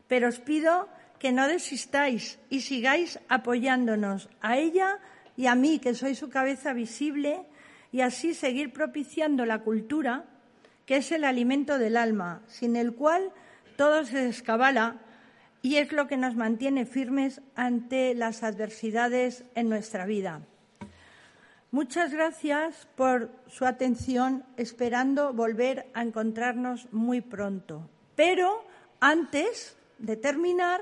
pero 0.09 0.29
os 0.29 0.39
pido 0.39 0.89
que 1.19 1.33
no 1.33 1.49
desistáis 1.49 2.39
y 2.49 2.61
sigáis 2.61 3.19
apoyándonos 3.29 4.29
a 4.41 4.57
ella 4.57 4.99
y 5.37 5.47
a 5.47 5.55
mí, 5.55 5.79
que 5.79 5.95
soy 5.95 6.15
su 6.15 6.29
cabeza 6.29 6.73
visible, 6.73 7.47
y 7.93 8.03
así 8.03 8.35
seguir 8.35 8.73
propiciando 8.73 9.47
la 9.47 9.61
cultura, 9.61 10.25
que 10.87 10.97
es 10.97 11.13
el 11.13 11.25
alimento 11.25 11.79
del 11.79 11.97
alma, 11.97 12.43
sin 12.47 12.77
el 12.77 12.95
cual 12.95 13.33
todo 13.77 14.05
se 14.05 14.19
descabala 14.19 15.01
y 15.63 15.77
es 15.77 15.93
lo 15.93 16.07
que 16.07 16.17
nos 16.17 16.37
mantiene 16.37 16.87
firmes 16.87 17.41
ante 17.55 18.15
las 18.15 18.43
adversidades 18.43 19.45
en 19.55 19.69
nuestra 19.69 20.07
vida. 20.07 20.43
Muchas 21.71 22.13
gracias 22.13 22.89
por 22.97 23.31
su 23.47 23.65
atención, 23.65 24.45
esperando 24.57 25.33
volver 25.33 25.87
a 25.95 26.03
encontrarnos 26.03 26.93
muy 26.93 27.21
pronto. 27.21 27.89
Pero 28.17 28.65
antes 28.99 29.77
de 29.99 30.17
terminar, 30.17 30.81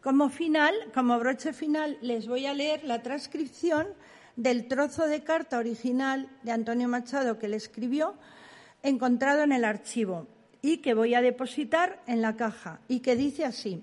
como 0.00 0.28
final, 0.28 0.74
como 0.92 1.18
broche 1.18 1.52
final, 1.52 1.98
les 2.00 2.26
voy 2.26 2.46
a 2.46 2.54
leer 2.54 2.82
la 2.84 3.02
transcripción 3.02 3.86
del 4.34 4.66
trozo 4.66 5.06
de 5.06 5.22
carta 5.22 5.58
original 5.58 6.28
de 6.42 6.52
Antonio 6.52 6.88
Machado 6.88 7.38
que 7.38 7.48
le 7.48 7.56
escribió, 7.56 8.14
encontrado 8.82 9.42
en 9.42 9.52
el 9.52 9.64
archivo 9.64 10.26
y 10.60 10.78
que 10.78 10.94
voy 10.94 11.14
a 11.14 11.22
depositar 11.22 12.02
en 12.06 12.20
la 12.20 12.36
caja 12.36 12.80
y 12.88 13.00
que 13.00 13.16
dice 13.16 13.44
así: 13.44 13.82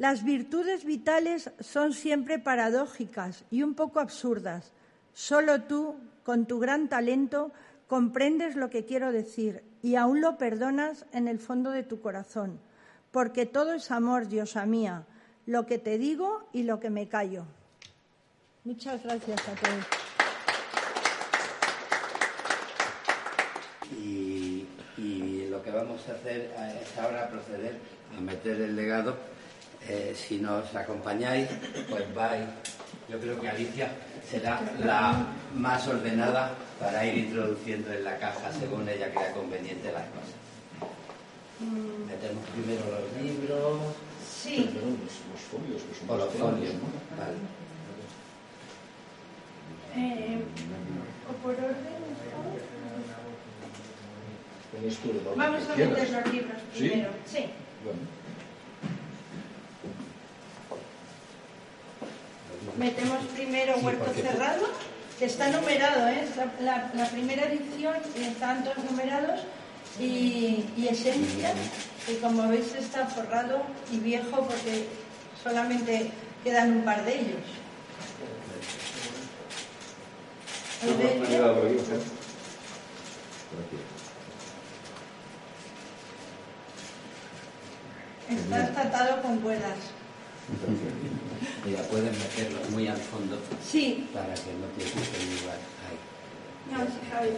Las 0.00 0.24
virtudes 0.24 0.86
vitales 0.86 1.50
son 1.60 1.92
siempre 1.92 2.38
paradójicas 2.38 3.44
y 3.50 3.62
un 3.62 3.74
poco 3.74 4.00
absurdas. 4.00 4.72
Solo 5.12 5.64
tú, 5.64 5.94
con 6.24 6.46
tu 6.46 6.58
gran 6.58 6.88
talento, 6.88 7.52
comprendes 7.86 8.56
lo 8.56 8.70
que 8.70 8.86
quiero 8.86 9.12
decir 9.12 9.62
y 9.82 9.96
aún 9.96 10.22
lo 10.22 10.38
perdonas 10.38 11.04
en 11.12 11.28
el 11.28 11.38
fondo 11.38 11.70
de 11.70 11.82
tu 11.82 12.00
corazón, 12.00 12.58
porque 13.10 13.44
todo 13.44 13.74
es 13.74 13.90
amor, 13.90 14.28
diosa 14.28 14.64
mía, 14.64 15.04
lo 15.44 15.66
que 15.66 15.76
te 15.76 15.98
digo 15.98 16.48
y 16.54 16.62
lo 16.62 16.80
que 16.80 16.88
me 16.88 17.06
callo. 17.06 17.44
Muchas 18.64 19.02
gracias 19.02 19.38
a 19.48 19.52
todos. 19.52 19.84
Y, 24.00 24.66
lo 25.50 25.62
que 25.62 25.70
vamos 25.72 26.08
a 26.08 26.12
hacer 26.12 26.50
es 26.80 26.98
ahora 26.98 27.28
proceder 27.28 27.76
a 28.16 28.20
meter 28.22 28.62
el 28.62 28.76
legado 28.76 29.18
eh, 29.88 30.14
si 30.14 30.38
nos 30.38 30.74
acompañáis, 30.74 31.48
pues 31.88 32.14
vais. 32.14 32.48
Yo 33.08 33.18
creo 33.18 33.40
que 33.40 33.48
Alicia 33.48 33.90
será 34.28 34.60
la 34.78 35.26
más 35.54 35.86
ordenada 35.88 36.54
para 36.78 37.04
ir 37.04 37.26
introduciendo 37.26 37.92
en 37.92 38.04
la 38.04 38.16
caja 38.18 38.52
según 38.52 38.88
ella 38.88 39.10
crea 39.12 39.32
conveniente 39.32 39.90
las 39.90 40.06
cosas. 40.10 40.40
Mm. 41.58 42.06
Metemos 42.06 42.44
primero 42.50 42.82
los 42.86 43.22
libros. 43.22 43.80
Sí. 44.30 44.70
Los, 44.72 45.40
folios, 45.42 45.82
que 45.82 45.94
son 45.98 46.10
o 46.10 46.16
los 46.16 46.32
folios, 46.34 46.74
¿no? 46.74 46.88
Vale. 47.18 47.36
Eh, 49.96 50.38
¿O 51.28 51.32
por 51.42 51.54
orden? 51.54 52.00
Vamos 55.36 55.68
a 55.68 55.76
meter 55.76 56.10
los 56.10 56.32
libros 56.32 56.62
primero. 56.72 57.10
Sí. 57.26 57.44
Metemos 57.84 58.19
primero 63.50 63.78
Huerto 63.78 64.12
Cerrado, 64.14 64.66
que 65.18 65.24
está 65.24 65.48
numerado, 65.48 66.06
¿eh? 66.08 66.24
la, 66.60 67.06
primera 67.10 67.46
edición 67.46 67.96
están 68.14 68.62
todos 68.62 68.78
numerados, 68.88 69.40
y, 69.98 70.86
Esencia, 70.88 71.52
que 72.06 72.18
como 72.18 72.46
veis 72.48 72.72
está 72.76 73.06
forrado 73.06 73.62
y 73.90 73.98
viejo 73.98 74.46
porque 74.46 74.86
solamente 75.42 76.12
quedan 76.44 76.76
un 76.76 76.84
par 76.84 77.04
de 77.04 77.12
ellos. 77.12 77.44
Está 88.30 88.72
tratado 88.72 89.22
con 89.22 89.40
cuerdas. 89.40 89.76
Mira, 91.64 91.82
pueden 91.82 92.12
meterlo 92.12 92.58
muy 92.70 92.88
al 92.88 92.96
fondo. 92.96 93.38
Sí. 93.66 94.08
Para 94.14 94.34
que 94.34 94.52
no 94.54 94.66
pierdas 94.76 95.08
el 95.20 95.40
lugar. 95.40 95.58
Ahí. 95.86 95.98
No, 96.70 96.78
cabe 97.10 97.36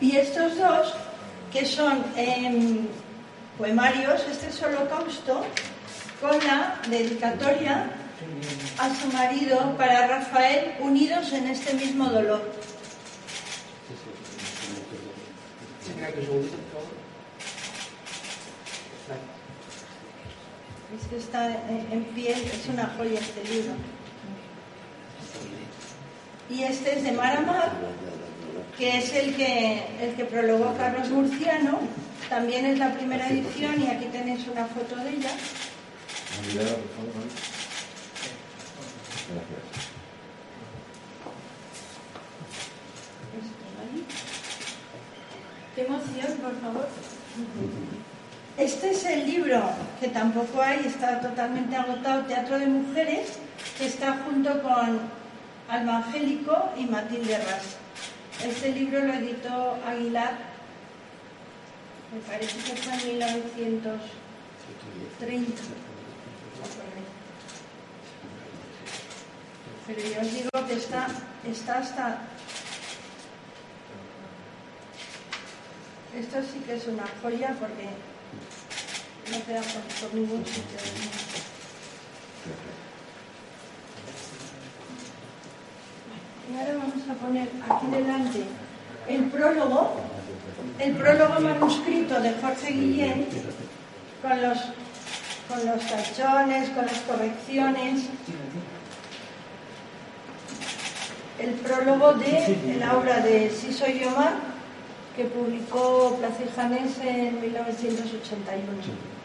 Y 0.00 0.16
estos 0.16 0.56
dos, 0.56 0.94
que 1.52 1.64
son 1.64 2.04
em, 2.16 2.86
poemarios, 3.58 4.22
este 4.30 4.48
es 4.48 4.62
Holocausto, 4.62 5.44
con 6.20 6.38
la 6.46 6.80
dedicatoria 6.88 7.90
a 8.78 8.94
su 8.94 9.08
marido 9.12 9.76
para 9.76 10.06
Rafael, 10.06 10.74
unidos 10.80 11.32
en 11.32 11.46
este 11.48 11.74
mismo 11.74 12.08
dolor. 12.08 12.42
Es 15.80 15.96
está 21.14 21.50
en 21.90 22.04
piel, 22.14 22.42
es 22.52 22.68
una 22.68 22.92
joya 22.96 23.20
este 23.20 23.44
libro. 23.44 23.72
Y 26.50 26.62
este 26.62 26.96
es 26.96 27.04
de 27.04 27.12
Maramar, 27.12 27.72
que 28.78 28.98
es 28.98 29.12
el 29.14 29.34
que, 29.36 29.82
el 30.00 30.14
que 30.14 30.24
prologó 30.24 30.76
Carlos 30.76 31.08
Murciano. 31.10 31.80
También 32.28 32.66
es 32.66 32.78
la 32.78 32.92
primera 32.92 33.28
edición 33.28 33.80
y 33.80 33.86
aquí 33.86 34.06
tenéis 34.06 34.46
una 34.48 34.66
foto 34.66 34.96
de 34.96 35.10
ella. 35.10 35.30
Qué 45.74 45.82
emoción, 45.82 46.38
por 46.42 46.60
favor. 46.60 46.88
Este 48.58 48.90
es 48.90 49.04
el 49.04 49.26
libro 49.26 49.62
que 50.00 50.08
tampoco 50.08 50.62
hay, 50.62 50.86
está 50.86 51.20
totalmente 51.20 51.76
agotado, 51.76 52.24
Teatro 52.24 52.58
de 52.58 52.66
Mujeres, 52.66 53.34
que 53.76 53.84
está 53.84 54.16
junto 54.24 54.62
con 54.62 54.98
Alma 55.68 55.98
Angélico 55.98 56.70
y 56.78 56.86
Matilde 56.86 57.36
Ras. 57.36 57.76
Este 58.42 58.72
libro 58.72 59.04
lo 59.04 59.12
editó 59.12 59.76
Aguilar, 59.86 60.38
me 62.14 62.20
parece 62.20 62.56
que 62.56 62.76
fue 62.80 62.94
en 62.94 63.08
1930. 63.08 65.62
Pero 69.86 70.00
yo 70.00 70.20
os 70.20 70.32
digo 70.32 70.48
que 70.66 70.74
está, 70.74 71.08
está 71.46 71.78
hasta 71.78 72.20
Esto 76.18 76.38
sí 76.50 76.60
que 76.60 76.76
es 76.76 76.86
una 76.86 77.04
joya 77.20 77.54
porque 77.60 77.90
no 79.30 79.44
queda 79.44 79.60
por, 79.60 80.14
ningún 80.14 80.44
sitio. 80.44 80.78
Y 86.48 86.56
ahora 86.56 86.74
vamos 86.78 87.08
a 87.10 87.14
poner 87.14 87.48
aquí 87.68 87.86
delante 87.88 88.44
el 89.08 89.24
prólogo, 89.24 89.96
el 90.78 90.92
prólogo 90.94 91.40
manuscrito 91.40 92.20
de 92.20 92.34
Jorge 92.40 92.72
Guillén 92.72 93.26
con 94.22 94.42
los, 94.42 94.58
con 95.48 95.66
los 95.66 95.86
tachones, 95.86 96.70
con 96.70 96.86
las 96.86 96.98
correcciones. 97.00 98.02
El 101.38 101.50
prólogo 101.54 102.14
de 102.14 102.76
la 102.78 102.96
obra 102.96 103.20
de 103.20 103.50
Siso 103.50 103.86
Yomar 103.86 104.56
que 105.16 105.24
publicó 105.24 106.16
Plaza 106.18 106.68
en 107.02 107.40
1981. 107.40 109.15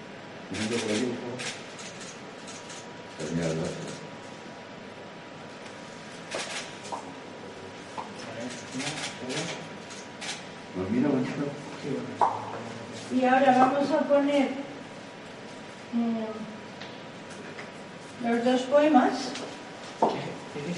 Y 13.13 13.25
ahora 13.25 13.57
vamos 13.57 13.91
a 13.91 13.99
poner 13.99 14.49
eh, 15.93 16.27
los 18.23 18.45
dos 18.45 18.61
poemas. 18.61 19.31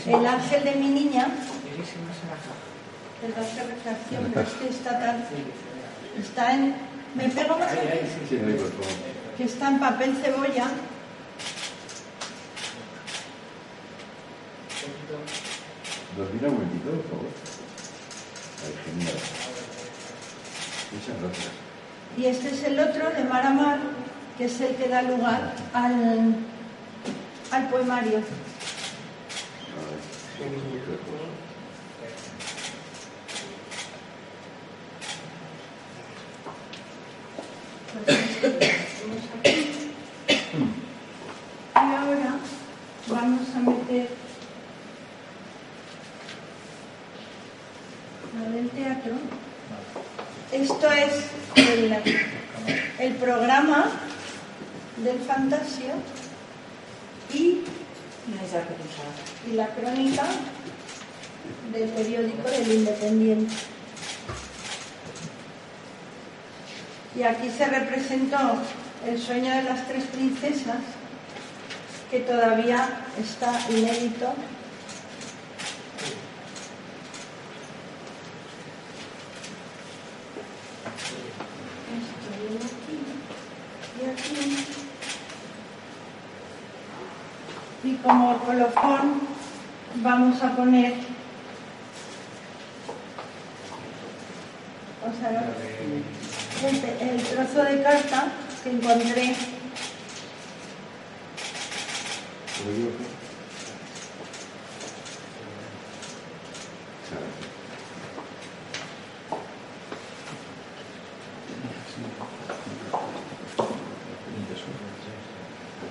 El 0.05 0.25
ángel 0.25 0.63
de 0.63 0.75
mi 0.75 0.89
niña 0.89 1.27
perdón, 3.23 3.45
qué 3.55 3.63
refracción, 3.63 4.31
pero 4.33 4.47
es 4.47 4.53
que 4.55 4.69
está 4.69 4.99
tan. 4.99 5.23
Está 6.19 6.53
en. 6.53 6.75
¿Me 7.15 7.29
pego 7.29 7.57
más 7.57 7.71
Sí, 7.71 8.37
Que 9.37 9.45
está 9.45 9.67
en 9.67 9.79
papel 9.79 10.15
cebolla. 10.23 10.67
Nos 16.17 16.33
mira 16.33 16.47
un 16.49 16.53
momentito, 16.53 16.91
por 16.91 17.09
favor. 17.09 17.31
Ay, 18.63 18.73
genial. 18.85 19.17
Muchas 20.91 21.21
gracias. 21.21 21.51
Y 22.15 22.25
este 22.25 22.49
es 22.51 22.63
el 22.63 22.79
otro 22.79 23.09
de 23.09 23.23
Mar 23.23 23.45
a 23.47 23.49
Mar, 23.49 23.79
que 24.37 24.45
es 24.45 24.61
el 24.61 24.75
que 24.75 24.87
da 24.87 25.01
lugar 25.01 25.55
al, 25.73 26.35
al 27.51 27.69
poemario. 27.69 28.21
Y 41.75 41.77
ahora 41.95 42.35
vamos 43.07 43.47
a 43.55 43.59
meter 43.59 44.07
la 48.37 48.49
del 48.49 48.69
teatro. 48.69 49.13
Esto 50.51 50.91
es 50.91 51.13
el, 51.55 51.97
el 52.99 53.13
programa 53.15 53.85
del 54.97 55.12
Fantasio 55.25 55.93
y, 57.33 57.63
y 59.47 59.53
la 59.53 59.67
crónica 59.67 60.23
del 61.71 61.89
periódico 61.89 62.49
del 62.49 62.71
Independiente. 62.71 63.53
Y 67.15 67.23
aquí 67.23 67.49
se 67.49 67.65
representó 67.65 68.37
El 69.05 69.19
sueño 69.21 69.53
de 69.53 69.63
las 69.63 69.87
tres 69.87 70.05
princesas, 70.05 70.77
que 72.09 72.21
todavía 72.21 73.05
está 73.19 73.51
inédito. 73.69 74.33
Esto 81.93 82.29
viene 82.39 82.65
aquí 82.65 82.97
y 83.99 84.03
aquí. 84.09 84.65
Y 87.83 87.95
como 87.95 88.37
colofón 88.53 89.21
vamos 89.95 90.41
a 90.43 90.55
poner 90.55 90.93
o 95.01 95.19
sea, 95.19 95.53
el, 96.69 97.09
el 97.09 97.23
trozo 97.23 97.63
de 97.63 97.83
carta 97.83 98.31
que 98.63 98.69
encontré. 98.69 99.35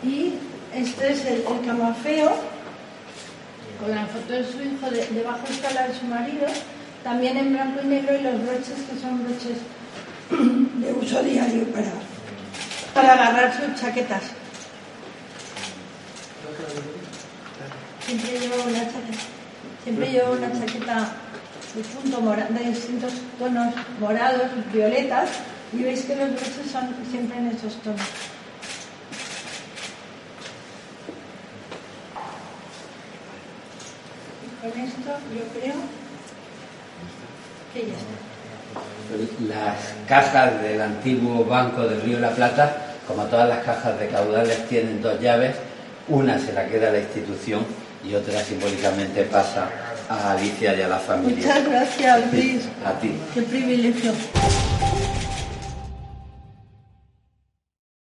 Y 0.03 0.52
este 0.75 1.13
es 1.13 1.25
el, 1.27 1.43
el 1.47 1.67
camafeo 1.67 2.33
con 3.81 3.95
la 3.95 4.07
foto 4.07 4.33
de 4.33 4.45
su 4.45 4.63
hijo, 4.63 4.91
de- 4.91 5.07
debajo 5.09 5.41
está 5.51 5.71
la 5.73 5.89
de 5.89 5.99
su 5.99 6.05
marido, 6.07 6.47
también 7.03 7.37
en 7.37 7.53
blanco 7.53 7.81
y 7.83 7.87
negro 7.89 8.17
y 8.17 8.23
los 8.23 8.41
broches 8.43 8.77
que 8.89 9.01
son 9.01 9.25
broches 9.25 9.59
de 10.31 10.93
uso 10.93 11.23
diario 11.23 11.65
para, 11.73 11.93
para 12.95 13.13
agarrar 13.15 13.53
sus 13.57 13.81
chaquetas. 13.81 14.23
Siempre 18.07 18.39
llevo 18.41 18.55
una 18.65 18.79
chaqueta, 18.85 19.19
siempre 19.85 20.11
llevo 20.11 20.33
una 20.33 20.49
de 20.49 20.59
de 22.51 22.71
distintos 22.71 23.13
tonos 23.39 23.75
morados, 23.99 24.43
violetas, 24.73 25.29
y 25.73 25.83
veis 25.83 26.03
que 26.03 26.17
los 26.17 26.29
broches 26.31 26.71
son 26.71 26.95
siempre 27.11 27.39
en 27.39 27.49
esos 27.49 27.75
tonos. 27.83 28.01
Con 34.63 34.71
esto 34.71 35.11
yo 35.35 35.61
creo 35.61 35.75
que 37.75 37.81
ya 37.81 37.95
está. 37.95 39.49
Las 39.49 39.77
cajas 40.09 40.63
del 40.63 40.81
antiguo 40.81 41.45
Banco 41.45 41.83
del 41.83 42.01
Río 42.03 42.17
de 42.17 42.23
la 42.23 42.31
Plata, 42.31 42.77
como 43.09 43.25
todas 43.25 43.49
las 43.49 43.65
cajas 43.65 43.99
de 43.99 44.07
caudales, 44.09 44.69
tienen 44.69 45.03
dos 45.03 45.21
llaves. 45.21 45.57
Una 46.09 46.39
se 46.39 46.53
la 46.53 46.67
queda 46.67 46.93
la 46.93 47.01
institución 47.01 47.67
y 48.05 48.15
otra 48.15 48.41
simbólicamente 48.43 49.25
pasa 49.25 49.69
a 50.09 50.33
Alicia 50.33 50.77
y 50.77 50.83
a 50.83 50.89
la 50.89 50.99
familia. 50.99 51.37
Muchas 51.37 51.69
gracias, 51.69 52.33
Luis. 52.33 52.69
A 52.85 52.93
ti. 53.01 53.15
Qué 53.35 53.43
privilegio. 53.43 54.13